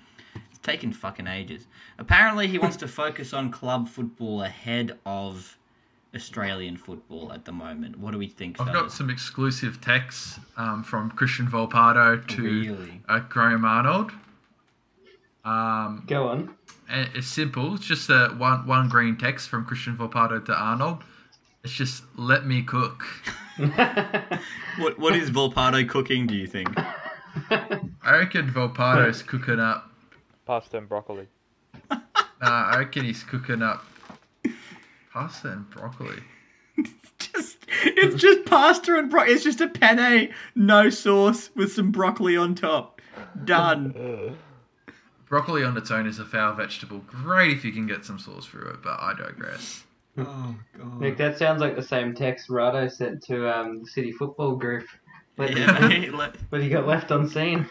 [0.53, 1.67] It's taken fucking ages.
[1.99, 5.59] Apparently, he wants to focus on club football ahead of
[6.15, 7.99] Australian football at the moment.
[7.99, 8.61] What do we think?
[8.61, 13.01] I've got some exclusive texts um, from Christian Volpato to Really?
[13.09, 14.13] uh, Graham Arnold.
[15.45, 16.55] Um, Go on.
[16.89, 17.75] it's simple.
[17.75, 21.03] It's just a one one green text from Christian Volpato to Arnold.
[21.63, 23.05] It's just let me cook.
[24.79, 26.27] What What is Volpato cooking?
[26.27, 26.69] Do you think?
[27.51, 27.79] I
[28.19, 29.91] reckon Volpato's cooking up.
[30.47, 31.29] pasta and broccoli.
[32.43, 33.85] Nah, I reckon he's cooking up
[35.15, 36.17] pasta and broccoli.
[36.77, 36.91] it's
[37.33, 39.23] just it's just pasta and bro.
[39.23, 43.01] It's just a penne, no sauce, with some broccoli on top.
[43.45, 44.37] Done.
[45.29, 46.99] Broccoli on its own is a foul vegetable.
[47.09, 49.85] Great if you can get some sauce through it, but I digress.
[50.17, 51.01] Oh god.
[51.01, 54.87] Nick, that sounds like the same text Rado sent to um, the City Football Group.
[55.35, 57.69] But, Yeah, let- but he got left on seen.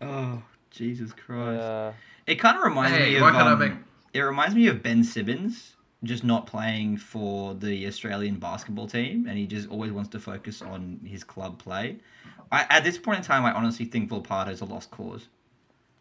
[0.00, 1.60] oh Jesus Christ!
[1.62, 1.92] Uh,
[2.26, 3.22] It kind of reminds Hey, me of.
[3.22, 3.72] why can't I um, make-
[4.14, 9.38] It reminds me of Ben Simmons just not playing for the Australian basketball team, and
[9.38, 11.96] he just always wants to focus on his club play.
[12.50, 15.28] I, at this point in time, I honestly think Volpato's a lost cause.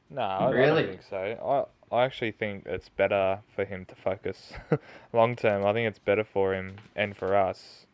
[0.09, 0.83] no, I, I Really?
[0.83, 1.67] don't think so.
[1.91, 4.53] I I actually think it's better for him to focus
[5.13, 5.65] long term.
[5.65, 7.85] I think it's better for him and for us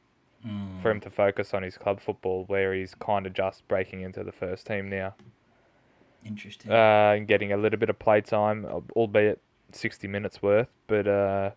[0.46, 0.82] Mm.
[0.84, 4.24] for him to focus on his club football, where he's kind of just breaking into
[4.24, 5.16] the first team now,
[6.26, 6.72] Interesting.
[6.72, 9.42] uh, and getting a little bit of play time, albeit
[9.72, 11.52] sixty minutes worth, but uh,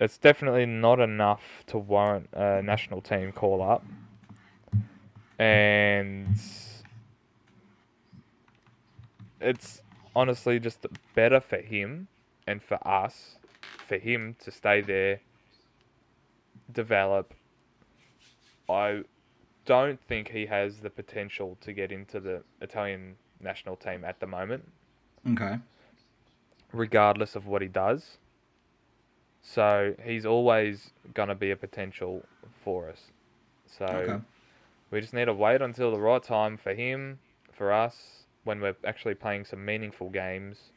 [0.00, 3.84] it's definitely not enough to warrant a national team call up.
[5.38, 6.36] And
[9.40, 9.82] it's
[10.14, 12.08] honestly just better for him
[12.46, 13.36] and for us,
[13.86, 15.20] for him to stay there,
[16.70, 17.34] develop.
[18.68, 19.02] I
[19.64, 24.26] don't think he has the potential to get into the Italian national team at the
[24.26, 24.68] moment,
[25.30, 25.56] Okay.
[26.72, 28.18] regardless of what he does.
[29.42, 32.26] So he's always gonna be a potential
[32.64, 33.10] for us.
[33.66, 34.22] So Okay.
[34.90, 37.18] we just need to wait until the right time for him,
[37.52, 40.70] for us, when we're actually playing some meaningful games.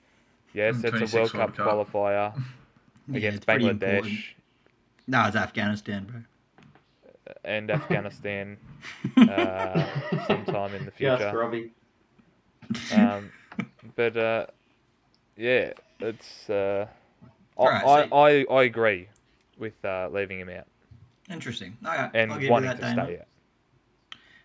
[0.54, 1.66] Yes, Mm, it's a World World Cup Cup.
[1.66, 2.34] qualifier
[3.14, 3.48] Yeah, against it's.
[3.48, 4.34] Bangladesh
[5.08, 6.22] No, it's Afghanistan, bro.
[7.44, 8.58] and Afghanistan
[9.28, 9.88] uh,
[10.18, 11.32] sometime in the Just future.
[11.32, 11.72] Robbie.
[12.92, 13.32] Um,
[13.96, 14.46] but uh,
[15.38, 16.50] yeah, it's.
[16.50, 16.88] Uh,
[17.58, 18.16] I, Alright, I, so-
[18.54, 19.08] I, I agree
[19.58, 20.66] with uh, leaving him out
[21.32, 21.76] Interesting.
[21.84, 23.06] Okay, and I'll give wanting you to Dana.
[23.06, 23.26] stay out.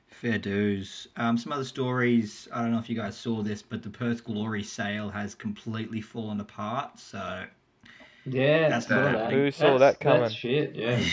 [0.08, 1.08] Fair dues.
[1.16, 2.48] Um, some other stories.
[2.52, 6.00] I don't know if you guys saw this, but the Perth Glory sale has completely
[6.00, 6.98] fallen apart.
[6.98, 7.44] So
[8.24, 9.14] Yeah, That's saw bad.
[9.14, 9.32] that.
[9.32, 10.20] Who saw That's- that coming?
[10.22, 10.74] That's shit.
[10.74, 11.00] Yeah.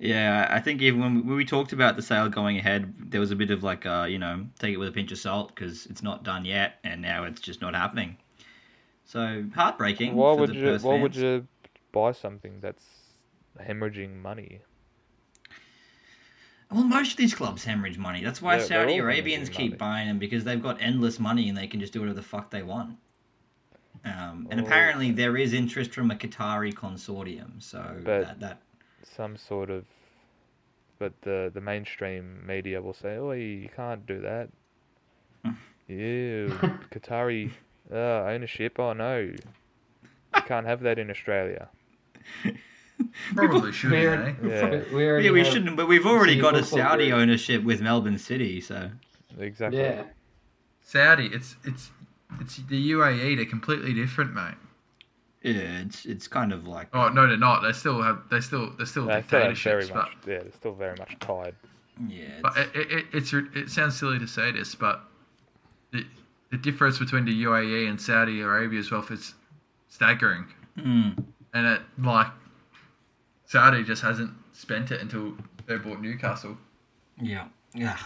[0.00, 3.18] Yeah, I think even when we, when we talked about the sale going ahead, there
[3.20, 5.52] was a bit of like, uh, you know, take it with a pinch of salt
[5.52, 8.16] because it's not done yet, and now it's just not happening.
[9.08, 10.14] So heartbreaking.
[10.14, 10.62] Why would you?
[10.72, 11.48] Perth Why would you
[11.92, 12.84] buy something that's
[13.58, 14.60] hemorrhaging money?
[16.70, 18.22] Well, most of these clubs hemorrhage money.
[18.22, 19.78] That's why Yeah, Saudi Arabians keep money.
[19.78, 22.50] buying them because they've got endless money and they can just do whatever the fuck
[22.50, 22.98] they want.
[24.04, 24.64] Um, and Oh.
[24.64, 27.62] apparently there is interest from a Qatari consortium.
[27.62, 28.60] So that, that
[29.02, 29.86] Some sort of.
[30.98, 34.50] But the the mainstream media will say, "Oh, you can't do that."
[35.88, 36.48] Ew,
[36.90, 37.52] Qatari
[37.92, 38.78] uh, ownership.
[38.78, 39.36] Oh no, you
[40.46, 41.68] can't have that in Australia.
[43.34, 44.34] Probably should, We're- eh?
[44.42, 45.76] Yeah, We yeah, we shouldn't.
[45.76, 48.60] But we've already got a Saudi ownership with Melbourne City.
[48.60, 48.90] So
[49.38, 49.80] exactly.
[49.80, 50.02] Yeah.
[50.82, 51.90] Saudi, it's it's
[52.40, 53.36] it's the UAE.
[53.36, 54.54] They're completely different, mate.
[55.42, 57.60] yeah, it's it's kind of like Oh no, they're not.
[57.62, 58.22] They still have.
[58.30, 58.70] They still.
[58.76, 59.94] They're still They still have very dictatorships.
[59.94, 60.10] much.
[60.24, 61.54] But, Yeah, they're still very much tied.
[62.08, 62.24] yeah.
[62.24, 65.02] It's, but it, it, it's it sounds silly to say this, but
[66.50, 69.34] the the difference between the UAE and Saudi Arabia as well is
[69.88, 70.46] staggering.
[70.76, 71.24] mm,
[71.54, 72.28] And it like
[73.46, 75.36] Saudi just hasn't spent it until
[75.66, 76.56] they bought Newcastle.
[77.20, 77.98] yeah, yeah,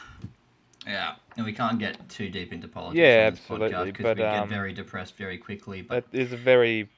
[0.87, 1.15] yeah.
[1.37, 4.17] And we can't get too deep into politics Yeah, on this absolutely, podcast because but,
[4.17, 5.83] we get um, very depressed very quickly.
[5.83, 6.89] But That is a very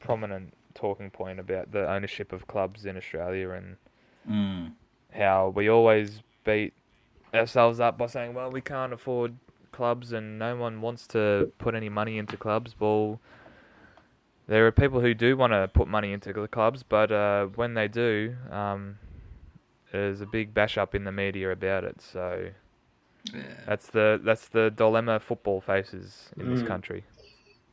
[0.00, 3.76] prominent talking point about the ownership of clubs in Australia and
[4.28, 4.72] mm,
[5.12, 6.72] how we always beat
[7.34, 9.36] ourselves up by saying, well, we can't afford
[9.76, 12.74] clubs and no one wants to put any money into clubs.
[12.80, 13.20] Well,
[14.48, 17.74] there are people who do want to put money into the clubs, but uh, when
[17.74, 18.98] they do, um,
[19.92, 22.00] there's a big bash up in the media about it.
[22.00, 22.50] So
[23.34, 26.66] yeah, that's the that's the dilemma football faces in this Mm.
[26.68, 27.04] country.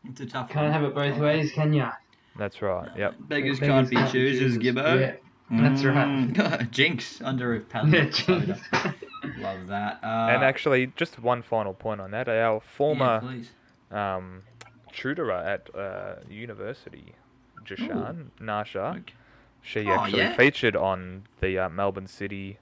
[0.10, 0.50] it's a tough.
[0.50, 0.74] Can't one.
[0.74, 1.92] have it both ways, can ya?
[2.36, 2.90] That's right.
[2.98, 3.16] Yep.
[3.28, 5.00] Beggars Beggars can't be choosers, Gibbo.
[5.00, 5.16] Yeah.
[5.62, 6.36] That's right.
[6.38, 6.72] right.
[6.72, 8.14] Jinx under a Yeah, pallet.
[8.14, 8.62] jinx.
[9.44, 10.00] Love that.
[10.04, 12.28] Uh, And actually, just one final point on that.
[12.30, 13.52] Our former please.
[13.92, 14.44] um,
[14.92, 17.16] tutor at uh, university,
[17.64, 19.14] Jashan Nasha, Okay.
[19.62, 20.36] she Oh, actually yeah?
[20.36, 22.60] featured on the uh, Melbourne City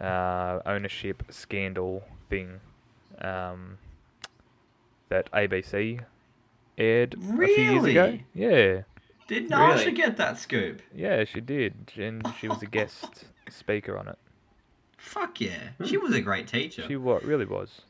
[0.00, 2.60] uh, ownership scandal thing
[3.20, 3.78] um,
[5.10, 6.00] that ABC
[6.78, 8.18] aired a few years ago.
[8.34, 8.82] Yeah,
[9.28, 9.92] Did Nasha Really?
[9.92, 10.80] get that scoop?
[10.94, 14.18] yeah, she did, and she was a guest speaker on it.
[15.00, 15.70] Fuck yeah.
[15.84, 16.84] She was a great teacher.
[16.86, 17.80] She what really was.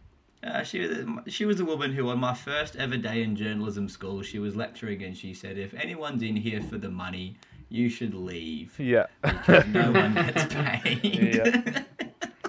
[0.43, 3.89] Uh, she, was- she was the woman who, on my first ever day in journalism
[3.91, 7.37] school, she was lecturing and she said, If anyone's in here for the money,
[7.69, 8.79] you should leave.
[8.79, 9.07] Yeah.
[9.23, 11.05] Because no one gets paid.
[11.85, 11.85] Yeah.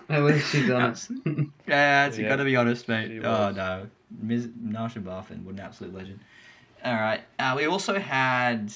[0.10, 1.12] At least she's honest.
[1.68, 2.30] Yeah, it's Yeah.
[2.30, 3.08] got to be honest, mate.
[3.10, 3.56] She Oh was.
[3.56, 3.88] no,
[4.22, 4.50] Ms.
[4.62, 6.20] Nasha Barfin, what an absolute legend.
[6.84, 8.74] All right, uh, we also had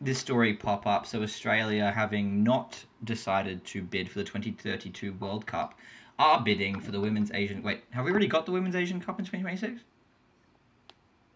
[0.00, 1.06] this story pop up.
[1.06, 5.74] So Australia, having not decided to bid for the 2032 World Cup,
[6.18, 7.62] are bidding for the Women's Asian.
[7.62, 9.82] Wait, have we already got the Women's Asian Cup in 2026?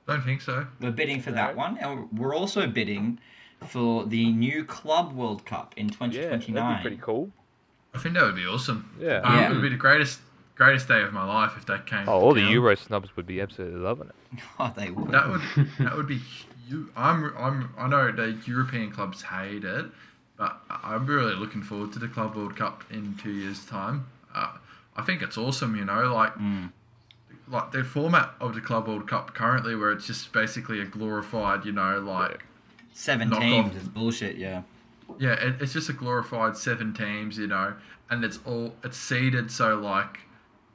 [0.07, 0.67] Don't think so.
[0.81, 3.21] We're bidding for that one, and we're also bidding
[3.67, 6.77] for the new Club World Cup in Yeah, that'd 2029.
[6.79, 7.31] be pretty cool.
[7.95, 8.91] I think that would be awesome.
[8.99, 9.19] Yeah.
[9.23, 9.51] Um, Yeah.
[9.51, 10.21] It would be the greatest
[10.57, 12.07] greatest day of my life if that came.
[12.09, 12.43] Oh, all the.
[12.43, 14.41] Euro snobs would be absolutely loving it.
[14.59, 15.11] Oh, they would.
[15.11, 15.41] That would
[15.79, 16.21] that would be.
[16.71, 19.87] You, I'm I'm I know the European clubs hate it,
[20.37, 24.07] but I'm really looking forward to the Club World Cup in two years' time.
[24.35, 24.53] Uh,
[24.97, 25.75] I think it's awesome.
[25.77, 26.71] You know, like Mm.
[27.49, 31.65] like the format of the Club World Cup currently, where it's just basically a glorified,
[31.65, 32.45] you know, like
[32.93, 34.37] Seven teams is bullshit.
[34.37, 34.63] Yeah.
[35.19, 37.75] yeah, it, it's just a glorified seven teams, you know,
[38.11, 40.21] and it's all it's seeded so like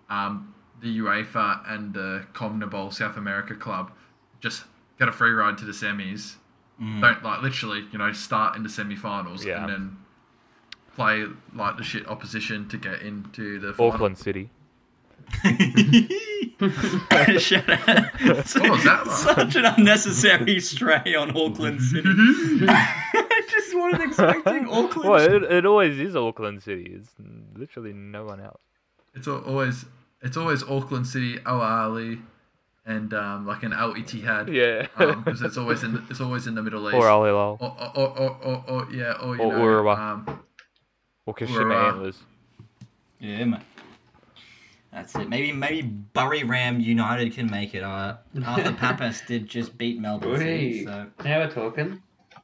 [0.10, 3.92] um, the UEFA and the CONMEBOL South America club
[4.42, 4.64] just
[5.00, 6.36] get a free ride to the semis.
[6.82, 7.02] Mm.
[7.02, 9.62] Don't like literally, you know, start in the semi-finals Yeah.
[9.62, 9.98] and then
[10.96, 13.94] play like the shit opposition to get into the final.
[13.94, 14.50] Auckland City.
[17.40, 17.80] Shut up.
[18.22, 19.16] What was that, man?
[19.16, 22.08] Such an unnecessary stray on Auckland City.
[22.08, 25.10] I just wasn't expecting Auckland.
[25.10, 26.92] Well, it, it always is Auckland City.
[26.96, 27.12] It's
[27.56, 28.62] literally no one else.
[29.14, 29.86] It's always
[30.22, 32.22] it's always Auckland City, Al Ahly,
[32.86, 34.52] and um, like an Al Ittihad.
[34.54, 34.88] Yeah.
[35.24, 36.96] because it's always in it's always in the Middle East.
[36.96, 37.58] or Al Hilal.
[37.60, 39.98] or, or, or, or, or, or yeah, or you Or know, Urawa.
[39.98, 40.40] um,
[41.26, 42.20] Or Kashima Or, Antlers.
[43.20, 43.62] Yeah, mate.
[44.92, 45.28] That's it.
[45.28, 47.84] Maybe maybe Buriram United can make it.
[47.84, 48.16] Uh,
[48.46, 52.02] Arthur Papas did just beat Melbourne City, so Now we're talking.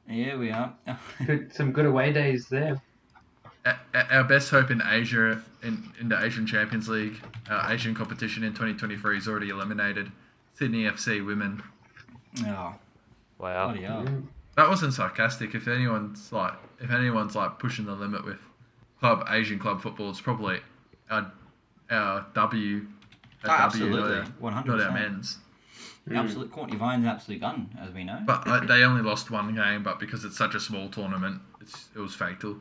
[0.08, 0.74] here we are.
[1.26, 2.80] Good, some good away days there.
[3.64, 7.94] a- a- our best hope in Asia in, in the Asian Champions League, uh, Asian
[7.94, 10.10] competition in 2023 is already eliminated.
[10.54, 11.62] Sydney FC women.
[12.46, 12.74] oh,
[13.38, 13.66] Wow.
[13.72, 14.06] bloody hell.
[14.56, 15.54] That wasn't sarcastic.
[15.54, 18.38] If anyone's like, if anyone's like pushing the limit with
[19.00, 20.60] club Asian club football, it's probably
[21.10, 21.32] our
[21.90, 22.86] our W.
[23.44, 24.32] Oh, Our absolutely.
[24.40, 24.66] 100%.
[24.66, 25.38] not our men's.
[26.12, 28.20] Absolute Courtney Vine's absolute gun, as we know.
[28.26, 31.88] But uh, they only lost one game, but because it's such a small tournament, it's,
[31.94, 32.56] it was fatal.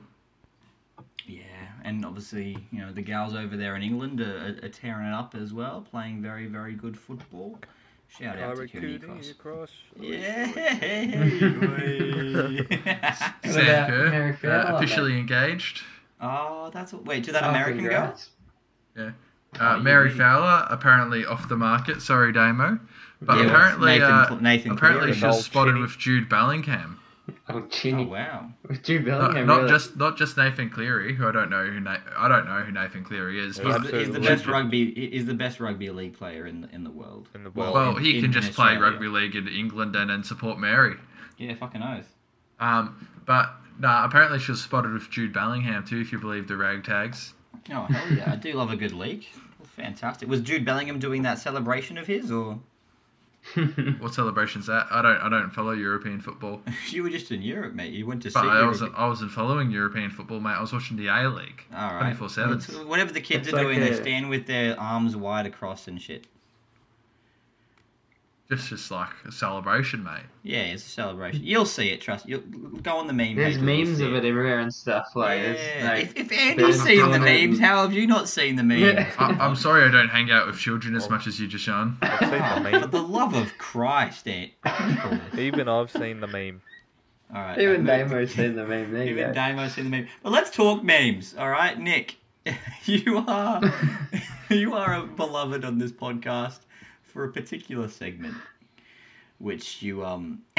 [1.27, 1.43] Yeah,
[1.83, 5.13] and obviously, you know, the gals over there in England are, are, are tearing it
[5.13, 7.57] up as well, playing very, very good football.
[8.19, 9.69] Shout out to Kieran Cross.
[9.99, 10.45] Yeah.
[13.43, 15.81] Sam about Kerr, Mary uh, officially engaged.
[16.19, 17.23] oh, that's wait.
[17.23, 17.91] Did that Oh, American girl?
[17.91, 18.29] congrats.
[18.97, 19.11] Uh,
[19.59, 22.01] Oh, Mary mean- Fowler apparently off the market.
[22.01, 22.79] Sorry, Damo,
[23.21, 25.13] but Yeah, apparently Nathan uh, Cl- Nathan apparently Cleary.
[25.15, 25.81] she's Noel spotted Cheney.
[25.81, 27.00] with Jude Bellingham.
[27.49, 28.05] Oh, Oh Chinny.
[28.05, 28.49] wow.
[28.67, 29.69] With Jude Not, Bellingham, not really.
[29.69, 32.71] just not just Nathan Cleary, who I don't know who Na- I don't know who
[32.71, 33.57] Nathan Cleary is.
[33.57, 33.63] Yeah.
[33.65, 35.09] He's But, the, he's the best rugby.
[35.11, 37.29] He's the best rugby league player in the, in the world.
[37.35, 37.73] In the world.
[37.73, 40.59] well, in- he in- can in just play rugby league in England and then support
[40.59, 40.95] Mary.
[41.37, 42.07] Yeah, fucking oath.
[42.59, 46.53] Um, but nah, apparently she was spotted with Jude Bellingham too, if you believe the
[46.55, 47.33] ragtags.
[47.71, 48.31] Oh hell yeah!
[48.31, 49.29] I do love a good leak.
[49.75, 50.27] Fantastic.
[50.29, 52.59] Was Jude Bellingham doing that celebration of his, or
[53.99, 54.87] What celebration's that?
[54.91, 57.91] I don't I don't follow European football, you were just in Europe, mate?
[57.93, 58.33] You went to see.
[58.35, 58.67] but I Europe.
[58.67, 60.51] wasn't I wasn't following European football, mate.
[60.51, 61.63] I was watching the A League.
[61.75, 62.15] All right.
[62.15, 62.85] 24/7.
[62.85, 66.01] Whatever the kids It's are like doing, they stand with their arms wide across and
[66.01, 66.27] shit.
[68.51, 70.23] Just just like a celebration, mate.
[70.43, 71.41] Yeah, it's a celebration.
[71.41, 72.01] You'll see it.
[72.01, 72.27] Trust.
[72.27, 72.41] You'll
[72.83, 73.37] go on the meme.
[73.37, 75.07] There's page, memes of it everywhere and stuff.
[75.15, 75.51] Like, Yeah.
[75.51, 78.81] it's like if, if Andy's seen the memes, how have you not seen the memes?
[78.81, 79.09] Yeah.
[79.17, 81.95] I, I'm sorry I don't hang out with children as much as you, Jashan.
[82.01, 82.37] I've seen the
[82.69, 82.73] meme.
[82.73, 82.91] For meme.
[82.91, 84.51] the love of Christ, Ant.
[85.37, 86.61] Even I've seen the meme.
[87.33, 87.57] All right.
[87.57, 88.91] even Damo's seen the meme.
[88.91, 89.33] There Even go.
[89.33, 90.07] Damo's seen the meme.
[90.23, 91.33] But let's talk memes.
[91.37, 92.17] All right, Nick.
[92.83, 93.61] You are
[94.49, 96.59] you are a beloved on this podcast
[97.11, 98.35] for a particular segment,
[99.39, 100.41] which you um.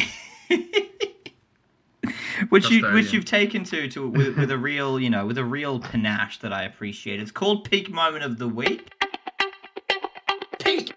[2.48, 5.44] Which you which you've taken to to with, with a real you know with a
[5.44, 7.20] real panache that I appreciate.
[7.20, 8.92] It's called peak moment of the week.
[10.58, 10.92] Peak.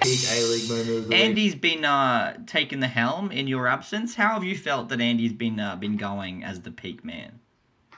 [0.00, 1.18] Peak A League moment of the week.
[1.18, 4.14] Andy's been uh, taking the helm in your absence.
[4.14, 7.40] How have you felt that Andy's been uh, been going as the peak man?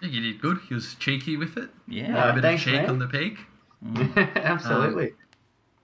[0.05, 0.59] I think he did good.
[0.69, 1.71] He was cheeky with it.
[1.89, 2.27] Yeah.
[2.27, 2.91] Uh, a bit thanks, of cheek mate.
[2.91, 3.39] on the peak.
[4.37, 5.15] Absolutely.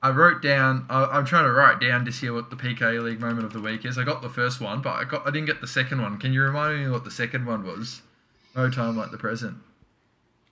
[0.02, 0.84] I wrote down.
[0.90, 3.60] I, I'm trying to write down to see what the PK League moment of the
[3.62, 3.96] week is.
[3.96, 6.18] I got the first one, but I got I didn't get the second one.
[6.18, 8.02] Can you remind me what the second one was?
[8.54, 9.56] No time like the present.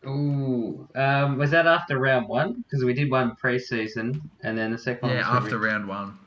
[0.07, 2.62] Ooh, um, was that after round one?
[2.62, 5.19] Because we did one pre-season, and then the second one.
[5.19, 6.19] Yeah, was after round one.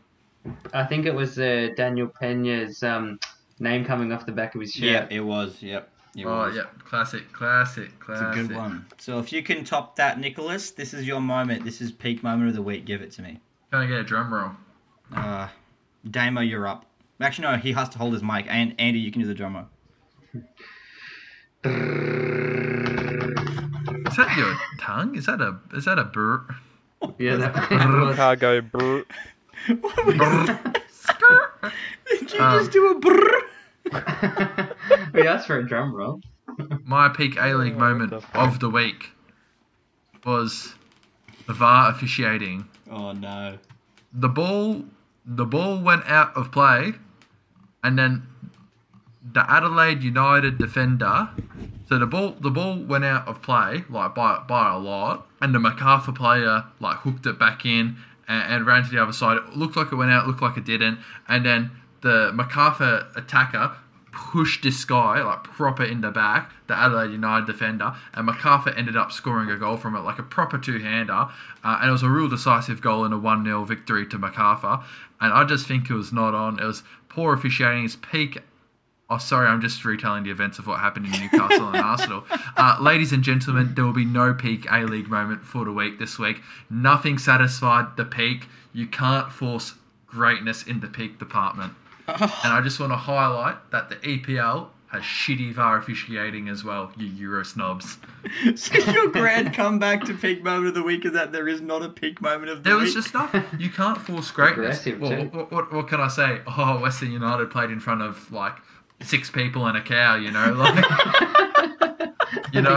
[0.74, 3.20] I think it was uh, Daniel Pena's um,
[3.60, 4.84] name coming off the back of his shirt.
[4.84, 5.64] Yeah, it was.
[5.64, 5.90] Yep.
[6.16, 6.56] It Oh was.
[6.56, 8.44] yeah, classic, classic, It's classic.
[8.44, 8.86] a good one.
[8.98, 11.64] So if you can top that, Nicholas, this is your moment.
[11.64, 12.84] This is peak moment of the week.
[12.86, 13.40] Give it to me.
[13.72, 14.52] Can I get a drum roll?
[15.16, 15.48] Uh,
[16.10, 16.86] Damo, you're up.
[17.22, 18.46] Actually, no, he has to hold his mic.
[18.50, 19.68] And Andy, you can do the drummer.
[24.08, 25.16] Is that your tongue?
[25.16, 26.46] Is that a is that a burr?
[27.18, 28.16] Yeah, that was.
[28.16, 29.08] Cargo brute.
[29.68, 29.80] Did
[32.32, 33.42] you Um, just do a brrr?
[35.14, 36.22] we asked for a drum roll.
[36.84, 39.12] My peak A League Oh, moment the of the week
[40.26, 40.76] was
[41.48, 42.68] the VAR officiating.
[42.90, 43.58] Oh no.
[44.14, 44.86] The ball
[45.26, 46.94] the ball went out of play
[47.84, 48.28] and then
[49.34, 51.30] the Adelaide United defender
[51.88, 55.54] so the ball the ball went out of play like by by a lot and
[55.56, 57.98] the MacArthur player like hooked it back in
[58.28, 59.38] and, and ran to the other side.
[59.38, 63.76] It looked like it went out, looked like it didn't, and then the MacArthur attacker
[64.12, 68.98] pushed this guy like proper in the back, the Adelaide United defender, and MacArthur ended
[68.98, 71.30] up scoring a goal from it, like a proper two-hander, uh,
[71.64, 74.80] and it was a real decisive goal in a one-0 victory to MacArthur.
[75.20, 76.60] And I just think it was not on.
[76.60, 77.84] It was poor officiating.
[77.84, 78.40] His peak
[79.12, 82.24] Oh, sorry, I'm just retelling the events of what happened in Newcastle and Arsenal.
[82.56, 86.00] Uh, ladies and gentlemen, there will be no peak A League moment for the week
[86.00, 86.42] this week.
[86.70, 88.48] Nothing satisfied the peak.
[88.72, 89.74] You can't force
[90.08, 91.74] greatness in the peak department.
[92.08, 96.92] And I just want to highlight that the EPL has shitty VAR officiating as well,
[96.98, 97.98] you Euro snobs.
[98.56, 101.82] so your grand comeback to peak moment of the week is that there is not
[101.82, 102.92] a peak moment of the There week.
[102.92, 103.44] There was just nothing.
[103.58, 104.86] You can't force greatness.
[104.86, 106.42] Aggressive, Well, what, what, what can I say?
[106.46, 108.58] Oh, Western United played in front of like
[109.02, 110.16] six people and a cow.
[110.16, 110.76] You know, like
[112.54, 112.72] you know,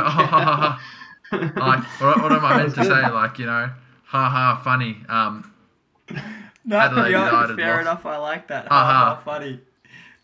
[1.32, 3.10] like what, what am I meant to say?
[3.10, 3.70] Like you know,
[4.04, 4.98] ha ha, funny.
[5.08, 5.52] Um,
[6.64, 7.80] no, Adelaide yeah, United fair lost.
[7.82, 8.06] enough.
[8.06, 8.66] I like that.
[8.68, 9.14] Ha Ha ha.
[9.16, 9.60] ha, funny.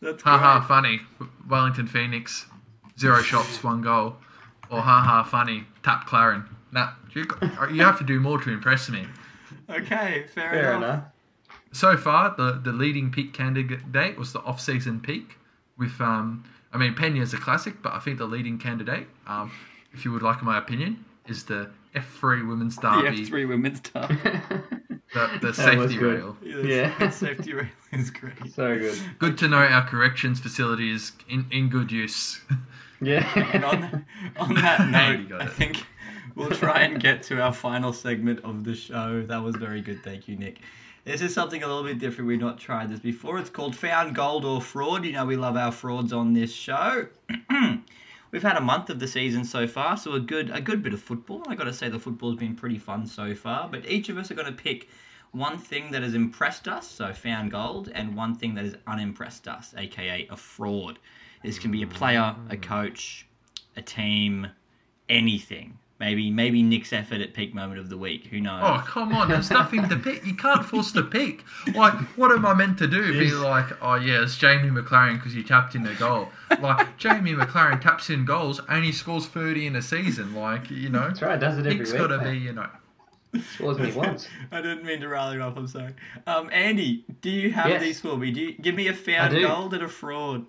[0.01, 1.01] That's ha ha, funny.
[1.49, 2.47] Wellington Phoenix,
[2.99, 4.17] zero shots, one goal.
[4.71, 5.65] Or ha ha, funny.
[5.83, 6.45] Tap Claren.
[6.73, 7.25] Nah, you,
[7.73, 9.05] you have to do more to impress me.
[9.69, 10.83] Okay, fair, Fair enough.
[10.83, 11.05] enough.
[11.73, 15.37] So far, the, the leading peak candidate was the off-season peak
[15.77, 19.53] with, um, I mean, Pena's a classic, but I think the leading candidate, um,
[19.93, 24.11] if you would like my opinion, is the F3 Women's The Derby, F3 women's stuff.
[25.15, 26.37] the, the safety rail.
[26.43, 26.97] Yeah.
[26.99, 28.35] that safety rail is great.
[28.55, 28.99] so good.
[29.19, 32.41] Good to know our corrections facility is in, in good use.
[33.01, 33.63] And Yeah.
[33.65, 34.05] on,
[34.37, 35.83] on that note, I think
[36.35, 39.23] we'll try and get to our final segment of the show.
[39.27, 40.05] That was very good.
[40.05, 40.59] Thank you, Nick.
[41.05, 42.29] This is something a little bit different.
[42.29, 43.39] We've not tried this before.
[43.39, 45.07] It's called Found Gold or Fraud.
[45.07, 47.07] You know, we love our frauds on this show.
[48.31, 50.95] We've had a month of the season so far, so a good a good bit
[50.95, 51.43] of football.
[51.49, 53.69] I got to say the football's been pretty fun so far.
[53.69, 54.89] But each of us are going to pick
[55.33, 59.49] one thing that has impressed us, so found gold, and one thing that has unimpressed
[59.49, 60.99] us, aka a fraud.
[61.43, 62.63] This can be a player, a mm.
[62.63, 63.27] coach,
[63.77, 64.49] a team,
[65.09, 65.79] anything.
[66.01, 68.27] Maybe maybe Nick's effort at peak moment of the week.
[68.29, 68.63] Who knows?
[68.65, 69.29] Oh, come on.
[69.29, 70.25] There's nothing to pick.
[70.25, 71.45] You can't force the pick.
[71.75, 73.13] Like, what am I meant to do?
[73.13, 76.29] Be like, oh, yeah, it's Jamie Maclaren because he tapped in a goal.
[76.59, 80.35] Like, Jamie Maclaren taps in goals and he scores 30 in a season.
[80.35, 81.39] Like, you know, That's right.
[81.39, 82.01] Does it every pick's week.
[82.01, 82.69] got to be, you know.
[83.57, 84.27] Scores me once.
[84.53, 85.57] I didn't mean to rally you up.
[85.59, 85.93] I'm sorry.
[86.27, 87.83] Um, Andy, do you have Yes.
[87.83, 88.31] these for me?
[88.33, 89.47] Do you give me a found do.
[89.47, 90.47] gold and a fraud?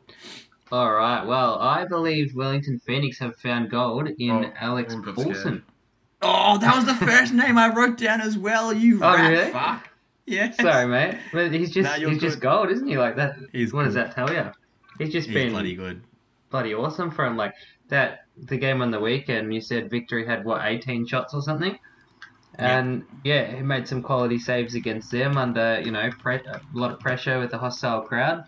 [0.72, 1.26] All right.
[1.26, 5.64] Well, I believe Wellington Phoenix have found gold in Oh, Alex I Paulsen.
[6.22, 8.72] Oh, that was the first name I wrote down as well.
[8.72, 9.52] You Oh, rat really?
[9.52, 9.88] fuck.
[10.28, 10.56] Yes.
[10.58, 11.18] Sorry, mate.
[11.34, 12.98] But he's just Nah, you're he's just gold, isn't he?
[12.98, 13.36] Like that.
[13.52, 14.46] He's what does that tell you?
[15.00, 16.04] He's just He's been bloody good.
[16.52, 17.36] bloody awesome for him.
[17.38, 17.54] Like
[17.90, 21.78] that, the game on the weekend, you said Victory had what, 18 shots or something?
[22.56, 26.92] And yeah, he made some quality saves against them under, you know, pre- a lot
[26.92, 28.44] of pressure with a hostile crowd.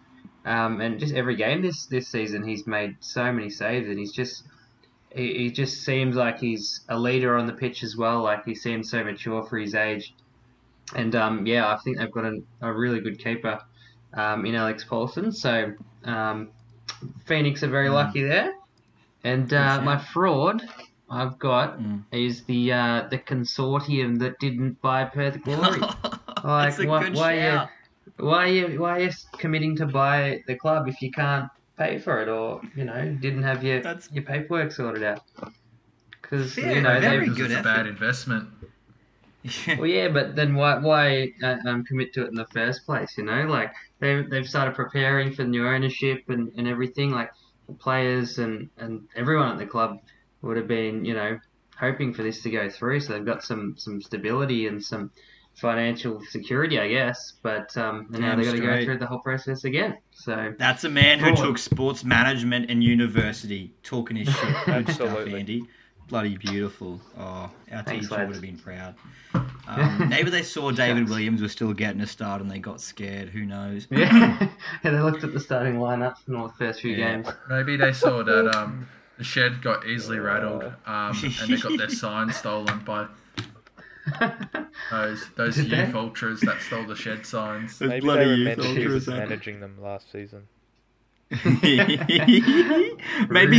[0.45, 4.11] Um, and just every game this, this season, he's made so many saves, and he's
[4.11, 4.43] just
[5.15, 8.21] he, he just seems like he's a leader on the pitch as well.
[8.23, 10.13] Like he seems so mature for his age.
[10.95, 13.59] And um, yeah, I think they've got a, a really good keeper
[14.13, 15.33] um, in Alex Paulsen.
[15.33, 15.73] So
[16.03, 16.49] um,
[17.25, 18.53] Phoenix are very lucky there.
[19.23, 20.61] And uh, my fraud
[21.09, 22.03] I've got Mm.
[22.11, 25.79] is the uh, the consortium that didn't buy Perth Glory.
[26.43, 27.69] A why- good why you- shout.
[28.17, 31.97] Why are you why are you committing to buy the club if you can't pay
[31.99, 35.21] for it or you know didn't have your That's- your paperwork sorted out?
[36.21, 38.49] Because Fair, you know very they've good It's a bad investment.
[39.67, 43.17] well, yeah, but then why why uh, um, commit to it in the first place?
[43.17, 47.11] You know, like they they've started preparing for new ownership and, and everything.
[47.11, 47.31] Like
[47.67, 49.99] the players and and everyone at the club
[50.41, 51.39] would have been you know
[51.77, 53.01] hoping for this to go through.
[53.01, 55.11] So they've got some some stability and some
[55.55, 57.33] financial security, I guess.
[57.41, 59.97] But um, and now they've got to go through the whole process again.
[60.11, 64.55] So That's a man who took sports management and university, talking his shit.
[64.65, 65.65] Good stuff, Andy.
[66.09, 66.99] Bloody beautiful.
[67.17, 67.51] Oh, our
[67.83, 68.27] Thanks, teacher lads.
[68.27, 68.95] would have been proud.
[69.65, 73.29] Um, maybe they saw David Williams was still getting a start and they got scared.
[73.29, 73.87] Who knows?
[73.89, 74.49] yeah,
[74.83, 77.13] yeah, they looked at the starting lineup in all the first few Yeah.
[77.15, 77.27] games.
[77.49, 78.85] Maybe they saw that um,
[79.17, 83.07] the shed got easily rattled um, and they got their sign stolen by
[84.91, 85.85] those those Did they?
[85.85, 87.79] youth ultras that stole the shed signs.
[87.79, 90.47] Those Maybe bloody they youth remembered ultras, managing them last season.
[91.31, 91.97] Maybe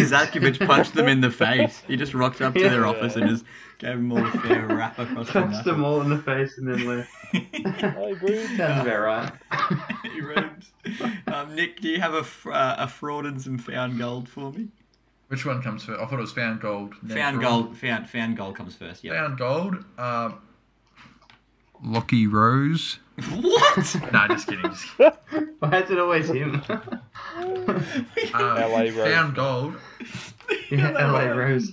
[0.03, 1.83] Zadkovich punched them in the face.
[1.89, 2.89] He just rocked up to their Yeah.
[2.91, 3.45] office and just
[3.79, 6.69] gave them all a fair rap across the Punched them all in the face and
[6.69, 7.11] then left.
[7.35, 8.47] I agree.
[8.57, 9.33] Sounds about right.
[10.13, 10.71] He rhymes.
[11.27, 14.69] um, Nick, do you have a, uh, a fraud and some found gold for me?
[15.35, 16.01] Which one comes first?
[16.01, 16.95] I thought it was found gold.
[17.09, 17.65] Found fraud.
[17.65, 17.77] gold.
[17.79, 19.03] Found found gold comes first.
[19.03, 19.15] Yeah.
[19.15, 19.85] Found gold.
[19.99, 20.39] Um,
[21.83, 23.01] Lockie Rose.
[23.41, 24.13] What?
[24.13, 24.71] Nah, just kidding.
[24.71, 25.49] Just kidding.
[25.59, 26.63] Why is it always him?
[27.37, 28.95] Uh, LA Rose.
[28.95, 29.75] Found gold.
[30.71, 31.73] yeah, LA Rose.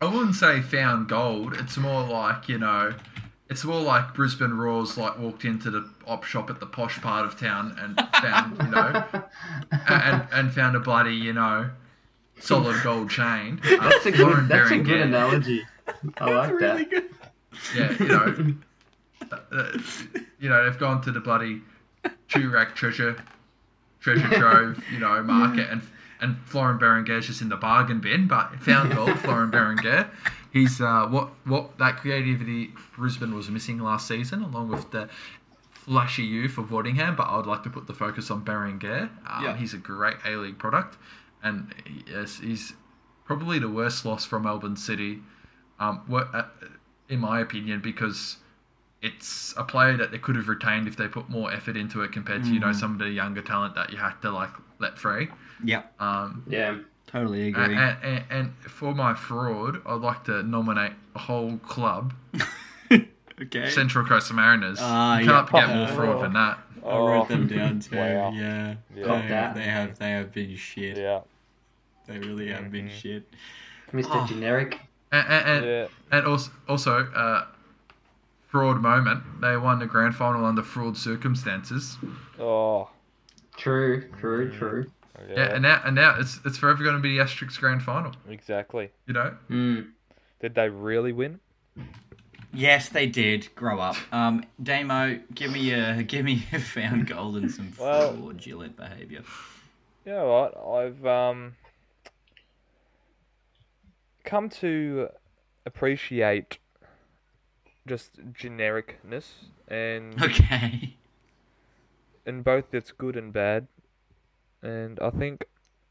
[0.00, 1.54] I wouldn't say found gold.
[1.58, 2.94] It's more like you know,
[3.50, 7.26] it's more like Brisbane Roars like walked into the op shop at the posh part
[7.26, 9.04] of town and found you know,
[9.88, 11.70] and and found a bloody you know,
[12.40, 13.60] solid gold chain.
[13.64, 14.48] Uh, That's a good.
[14.48, 15.62] That's a good analogy.
[16.18, 16.90] I like really that.
[16.90, 17.04] good.
[17.76, 18.54] Yeah, you know,
[19.32, 19.78] uh, uh,
[20.38, 21.62] you know they've gone to the bloody
[22.28, 23.16] Chirac treasure
[24.00, 25.82] treasure trove, you know, market and.
[26.20, 29.16] And Florin Berenguer's just in the bargain bin, but found gold.
[29.20, 30.10] Florin Berenguer,
[30.52, 35.08] he's uh, what what that creativity Brisbane was missing last season, along with the
[35.70, 37.16] flashy youth of Waddingham.
[37.16, 39.10] But I would like to put the focus on Berenguer.
[39.28, 39.56] Um, Yeah.
[39.56, 40.96] He's a great A League product,
[41.42, 41.74] and
[42.10, 42.72] yes, he's
[43.24, 45.20] probably the worst loss from Melbourne City,
[45.78, 46.46] um, wha- uh,
[47.08, 48.36] in my opinion, because
[49.02, 52.10] it's a player that they could have retained if they put more effort into it
[52.12, 54.98] compared to you know some of the younger talent that you had to like let
[54.98, 55.28] free.
[55.64, 55.82] Yeah.
[56.00, 56.78] Um, Yeah.
[57.06, 57.76] totally and, agree.
[57.76, 62.14] and, and for my fraud, I'd like to nominate a whole club,
[63.40, 63.70] okay.
[63.70, 64.78] Central Coast Mariners.
[64.80, 65.66] Ah, you can't yeah.
[65.66, 66.58] get more fraud than that.
[66.84, 67.96] I wrote them Oh, down too.
[67.96, 68.30] wow.
[68.32, 69.52] Yeah, Yeah.
[69.54, 70.96] They, they have they have been shit.
[70.96, 71.20] Yeah.
[72.06, 72.90] They really have been Mhm.
[73.00, 73.30] shit.
[73.92, 74.08] Mr.
[74.10, 74.26] Oh.
[74.26, 74.80] Generic.
[75.12, 75.86] And, and, and, Yeah.
[76.12, 77.46] and also, also uh,
[78.48, 79.40] fraud moment.
[79.40, 81.96] They won the grand final under fraud circumstances.
[82.38, 82.90] Oh.
[83.56, 84.08] True.
[84.20, 84.50] True.
[84.52, 84.90] True.
[85.28, 85.34] Yeah.
[85.36, 88.12] Yeah, and now and now it's it's forever going to be the asterisk grand final.
[88.28, 88.90] exactly.
[89.06, 89.34] You know.
[89.50, 89.90] Mm.
[90.40, 91.40] Did they really win?
[92.52, 93.48] Yes, they did.
[93.54, 93.96] Grow up.
[94.12, 99.22] Um, Damo, give me a give me a found gold and some Well- fraudulent behaviour.
[100.04, 100.56] You know what?
[100.56, 101.56] I've um
[104.24, 105.08] come to
[105.66, 106.58] appreciate
[107.86, 109.24] just genericness
[109.66, 110.96] and Okay.
[112.26, 113.66] in both its good and bad.
[114.62, 115.46] And I think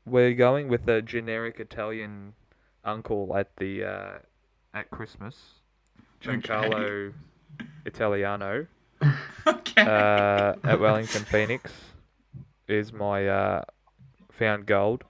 [0.06, 2.34] we're going with a generic Italian
[2.84, 4.18] uncle at the uh,
[4.74, 5.36] at Christmas,
[6.22, 7.14] Giancarlo
[7.86, 8.68] Italiano
[9.48, 9.82] Okay.
[9.82, 11.72] uh, at Wellington Phoenix
[12.68, 13.62] is my uh,
[14.32, 15.04] found gold.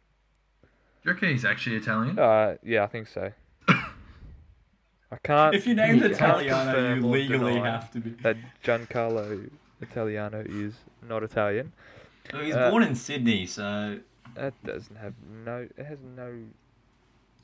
[0.61, 0.67] Do
[1.03, 2.19] you reckon he's actually Italian?
[2.19, 3.31] Uh, yeah, I think so.
[3.69, 5.55] I can't.
[5.55, 8.09] if you name can't Italiano, you legally have to be.
[8.23, 9.49] that Giancarlo
[9.81, 10.73] Italiano is
[11.07, 11.71] not Italian.
[12.33, 13.99] Well, he's uh, born in Sydney, so
[14.35, 15.13] That doesn't have
[15.45, 15.67] no.
[15.77, 16.29] It has no.
[16.29, 16.43] Do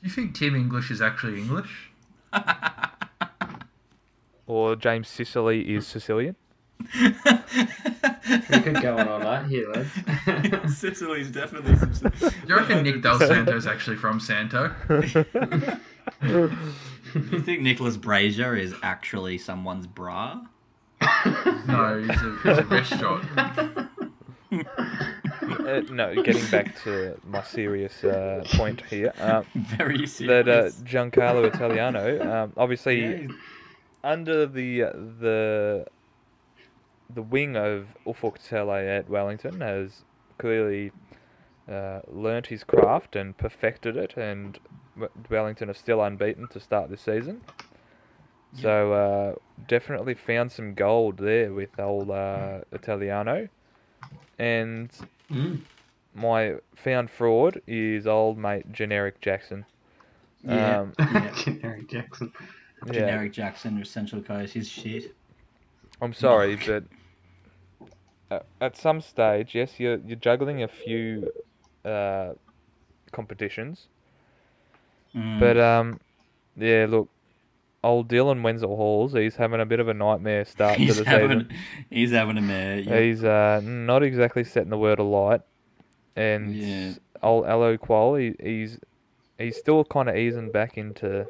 [0.02, 1.90] you think Tim English is actually English?
[4.54, 6.36] Or James Sicily is Sicilian.
[6.80, 7.10] We
[8.62, 10.78] could go on all night here, lads.
[10.78, 11.76] Sicily's definitely.
[11.76, 12.12] Some...
[12.20, 14.72] Do you reckon Nick Del Santo's actually from Santo?
[16.22, 16.52] Do
[17.32, 20.40] you think Nicholas Brazier is actually someone's bra?
[21.68, 23.26] No, he's a, he's a restaurant.
[24.52, 29.12] Uh, no, getting back to my serious uh, point here.
[29.20, 30.48] Uh, Very that serious.
[30.48, 33.32] uh, Giancarlo Italiano, um, obviously Yeah, he's-
[34.04, 34.82] under the
[35.20, 35.86] the
[37.10, 40.04] the wing of Ufuk Talay at Wellington has
[40.38, 40.92] clearly
[41.70, 44.60] uh, learnt his craft and perfected it, and
[45.30, 47.42] Wellington are still unbeaten to start this season.
[48.56, 49.36] So uh,
[49.68, 53.50] definitely found some gold there with old uh, Italiano,
[54.38, 54.92] and
[55.32, 55.62] Mm.
[56.14, 59.66] my found fraud is old mate Generic Jackson.
[60.44, 60.82] Yeah.
[60.82, 61.32] Um, Yeah.
[61.36, 62.32] Generic Jackson.
[62.88, 62.94] Yeah.
[62.94, 65.16] Generic Jackson or Central Coast, he's shit.
[66.02, 66.84] I'm sorry, but
[68.32, 71.32] at, at some stage, yes, you're you're juggling a few
[71.86, 72.34] uh,
[73.12, 73.88] competitions,
[75.16, 75.40] Mm.
[75.40, 76.00] but um,
[76.58, 77.08] yeah, look,
[77.84, 81.10] old Dylan Wenzel Halls, he's having a bit of a nightmare start he's to the
[81.10, 81.58] having, season.
[81.92, 82.80] he's having a mare.
[82.80, 83.00] Yeah.
[83.00, 85.42] He's uh, not exactly setting the word alight,
[86.16, 86.94] and Yeah.
[87.22, 88.80] old Alou Kuol, he, he's
[89.38, 91.28] he's still kind of easing back into.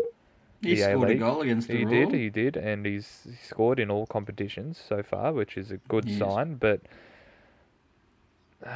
[0.63, 1.19] He scored a A-League.
[1.19, 5.03] goal against the He did, he did, and he's he scored in all competitions so
[5.03, 6.19] far, which is a good Yes.
[6.19, 6.55] sign.
[6.55, 6.81] But
[8.65, 8.69] uh,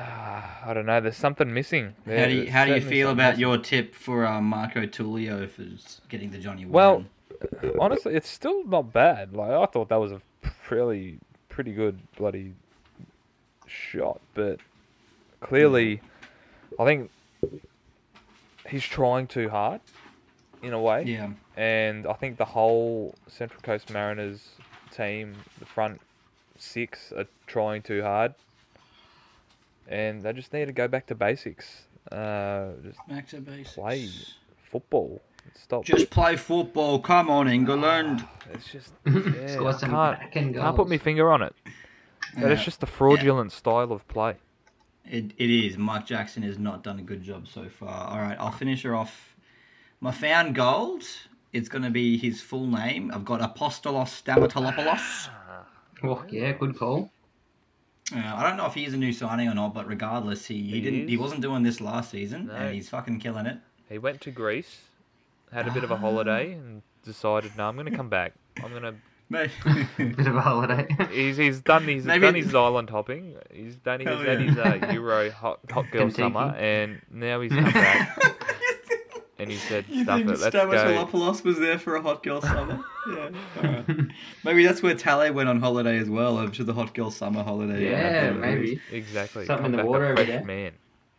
[0.65, 1.95] I don't know, there's something missing.
[2.05, 3.41] How do you, how do you feel about missing.
[3.41, 7.05] your tip for uh, Marco Tullio for s- getting the Johnny Well,
[7.61, 7.77] Warren?
[7.79, 9.33] Honestly, it's still not bad.
[9.33, 10.21] Like I thought that was a
[10.69, 11.19] really
[11.49, 12.53] pretty good bloody
[13.67, 14.59] shot, but
[15.39, 16.01] clearly,
[16.79, 17.11] I think
[18.67, 19.79] he's trying too hard
[20.61, 21.03] in a way.
[21.03, 24.49] yeah, and I think the whole Central Coast Mariners
[24.91, 26.01] team, the front
[26.57, 28.33] six, are trying too hard,
[29.87, 31.83] and they just need to go back to basics.
[32.11, 33.73] Uh, just back to basics.
[33.75, 34.09] play
[34.71, 35.21] football.
[35.55, 35.85] Stop.
[35.85, 36.99] Just play football.
[36.99, 38.25] Come on, England.
[38.53, 41.55] It's just yeah, Score I some can't, can't put my finger on it.
[42.37, 44.35] But it's just the fraudulent style of play.
[45.09, 45.77] It, it is.
[45.77, 48.09] Mike Jackson has not done a good job so far.
[48.09, 49.26] All right, I'll finish her off.
[49.99, 51.03] My found gold.
[51.53, 53.11] It's going to be his full name.
[53.13, 55.29] I've got Apostolos Stamatelopoulos.
[56.03, 57.09] Oh, yeah, good call.
[58.15, 60.69] Uh, I don't know if he's a new signing or not, but regardless, he, he,
[60.73, 61.07] He didn't.
[61.07, 62.53] He wasn't doing this last season, No.
[62.53, 63.57] and he's fucking killing it.
[63.89, 64.81] He went to Greece,
[65.51, 68.33] had a bit of a holiday, and decided, no, I'm going to come back.
[68.63, 68.93] I'm going to.
[69.29, 69.51] Mate.
[69.97, 70.87] Bit of a holiday.
[71.11, 73.35] He's, he's done his Maybe- done his island hopping.
[73.51, 74.37] He's done his had yeah.
[74.37, 76.13] his uh, Euro hot hot girl Kentucky.
[76.21, 78.36] summer, and now he's come back
[79.39, 82.23] and he said, You "Stuff think it, let's go." Stamatelopoulos was there for a hot
[82.23, 82.83] girl summer?
[83.09, 83.29] yeah.
[83.57, 83.85] alright.
[84.43, 87.43] Maybe that's where Talay went on holiday as well, over to the hot girl summer
[87.43, 87.89] holiday.
[87.91, 88.79] Yeah, maybe.
[88.91, 89.45] Exactly.
[89.45, 90.43] Something in the back water a over fresh there.
[90.43, 90.71] man.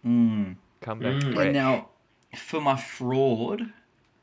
[0.07, 0.57] Mm.
[0.81, 1.35] Come back Mm.
[1.35, 1.45] fresh.
[1.47, 1.89] And now,
[2.37, 3.73] for my fraud,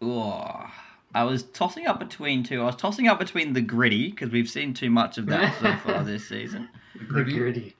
[0.02, 0.66] oh,
[1.14, 2.62] I was tossing up between two.
[2.62, 5.76] I was tossing up between the gritty because we've seen too much of that so
[5.78, 6.70] far this season.
[7.12, 7.76] The gritty.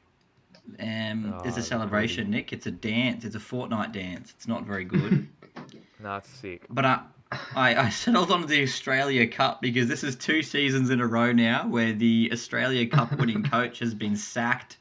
[0.80, 2.52] Um, Oh, it's a the celebration, Nick.
[2.52, 3.24] It's a dance.
[3.24, 4.34] It's a Fortnite dance.
[4.36, 5.28] It's not very good.
[6.02, 6.66] Nah, it's sick.
[6.70, 7.00] but I,
[7.56, 11.32] I, I settled on the Australia Cup because this is two seasons in a row
[11.32, 14.78] now where the Australia Cup winning coach has been sacked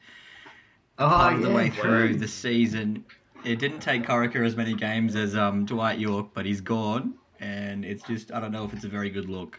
[0.99, 2.17] Oh, part of the way through true.
[2.17, 3.05] the season.
[3.45, 7.85] It didn't take Corica as many games as um, Dwight Yorke, but he's gone, and
[7.85, 9.59] it's just I don't know if it's a very good look.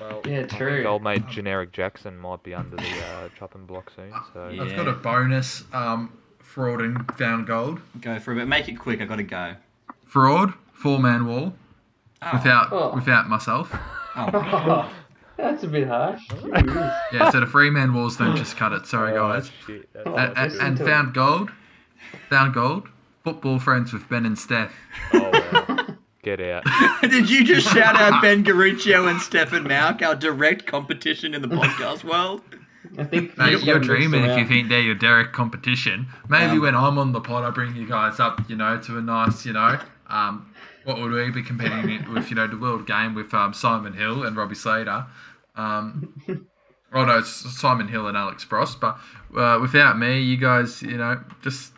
[0.00, 0.84] Well, Yeah, I true.
[0.86, 4.12] old mate generic Jackson might be under the uh, chopping block soon.
[4.34, 4.62] So Yeah.
[4.64, 7.80] I've got a bonus um, fraud and found gold.
[8.00, 8.48] Go for a bit.
[8.48, 9.00] Make it quick.
[9.00, 9.54] I got to go.
[10.10, 11.54] Fraud, four man wall,
[12.22, 12.92] Oh, without Oh.
[12.94, 13.72] without myself.
[14.16, 14.90] oh,
[15.36, 16.20] that's a bit harsh.
[17.12, 18.86] Yeah, so the three man walls don't just cut it.
[18.86, 19.50] Sorry, Oh, guys.
[19.66, 21.50] shit, that's Oh, And, and, listen and found gold,
[22.28, 22.88] found gold.
[23.22, 24.72] Football friends with Ben and Steph.
[25.14, 25.86] Oh, wow.
[26.22, 26.64] Get out.
[27.02, 31.48] Did you just shout out Ben Garuccio and Stefan Mauk, our direct competition in the
[31.48, 32.42] podcast world?
[32.98, 36.08] I think Mate, just you're got mixed dreaming if you think they're your direct competition.
[36.28, 38.98] Maybe Um, when I'm on the pod, I bring you guys up, you know, to
[38.98, 39.78] a nice, you know,
[40.10, 40.52] um,
[40.84, 43.92] what would we be competing in with, you know, the world game with um, Simon
[43.92, 45.06] Hill and Robbie Slater.
[45.56, 46.14] Um,
[46.92, 48.80] oh no, it's Simon Hill and Alex Frost.
[48.80, 48.98] But
[49.36, 51.72] uh, without me, you guys, you know, just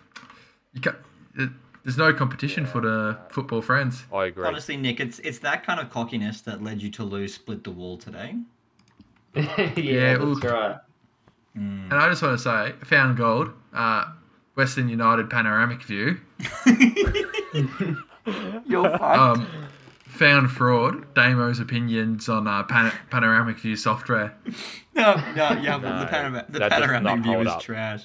[0.73, 0.93] you ca
[1.35, 1.51] it,
[1.85, 4.05] there's no competition for the football friends.
[4.13, 4.47] I agree.
[4.47, 7.73] Honestly, Nick, it's it's that kind of cockiness that led you to lose split the
[7.73, 8.37] wall today.
[9.35, 10.49] yeah, Yeah, that's ooh.
[10.49, 10.77] right.
[11.55, 14.07] And I just want to say, found gold, uh,
[14.55, 16.19] Western United panoramic view.
[18.67, 19.03] You're fucked.
[19.03, 19.49] Um,
[20.07, 21.15] found fraud.
[21.15, 24.35] Damo's opinions on uh, pan- panoramic view software.
[24.95, 27.61] no, no, yeah, but No, the, panorama- the panoramic view is up.
[27.63, 28.05] trash.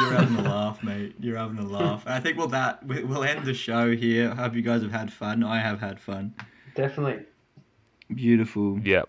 [0.00, 1.14] You're having a laugh, mate.
[1.20, 2.04] You're having a laugh.
[2.06, 4.30] And I think we'll that we'll end the show here.
[4.30, 5.44] I hope you guys have had fun.
[5.44, 6.34] I have had fun.
[6.74, 7.24] Definitely.
[8.14, 8.78] Beautiful.
[8.80, 9.08] Yep.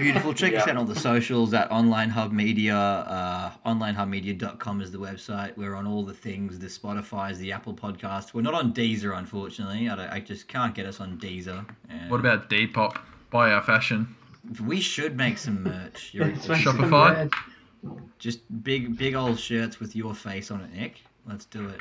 [0.00, 0.32] Beautiful.
[0.32, 2.74] Check us out on the socials at Online Hub Media.
[2.74, 5.54] Uh, onlinehubmedia.com is the website.
[5.58, 8.32] We're on all the things the Spotify's, the Apple Podcast.
[8.32, 9.90] We're not on Deezer, unfortunately.
[9.90, 11.66] I, don't, I just can't get us on Deezer.
[11.90, 12.98] And What about Depop?
[13.30, 14.16] Buy our fashion.
[14.66, 16.10] We should make some merch.
[16.14, 16.64] You're, Shopify?
[16.64, 16.90] some
[17.84, 18.02] merch.
[18.18, 21.02] just big, big old shirts with your face on it, Nick.
[21.28, 21.78] Let's do it.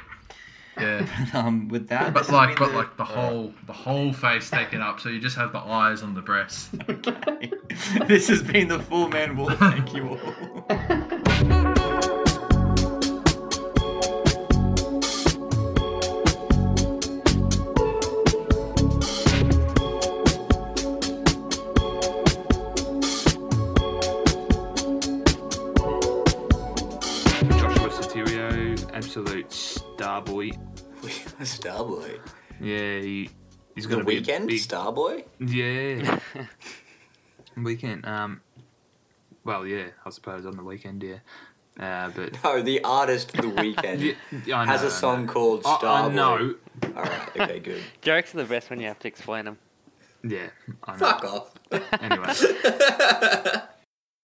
[0.79, 1.05] Yeah.
[1.33, 4.81] Um, with that, But like, been but the- like the whole, the whole face taken
[4.81, 6.69] up, so you just have the eyes on the breast.
[8.07, 9.49] this has been the Full Man Wall.
[9.51, 11.29] Thank you all.
[27.59, 30.49] Jaushua Sotirio, absolute star boy.
[31.41, 32.19] Starboy.
[32.61, 33.29] Yeah, he,
[33.75, 34.61] he's going to be a weekend big.
[34.61, 35.25] Starboy.
[35.39, 36.19] Yeah.
[37.61, 38.05] weekend.
[38.05, 38.39] Um.
[39.43, 41.17] Well, yeah, I suppose on the weekend, yeah.
[41.77, 43.99] Uh, but No, the artist The Weeknd
[44.31, 45.31] yeah, yeah, has know, a I song know.
[45.33, 46.11] called I, Starboy.
[46.11, 46.55] I know.
[46.95, 47.29] All right.
[47.39, 47.59] Okay.
[47.59, 47.81] Good.
[48.01, 49.57] Jokes are the best when you have to explain them.
[50.23, 50.47] Yeah,
[50.85, 50.97] I know.
[50.97, 51.53] Fuck off.
[52.01, 52.33] Anyway,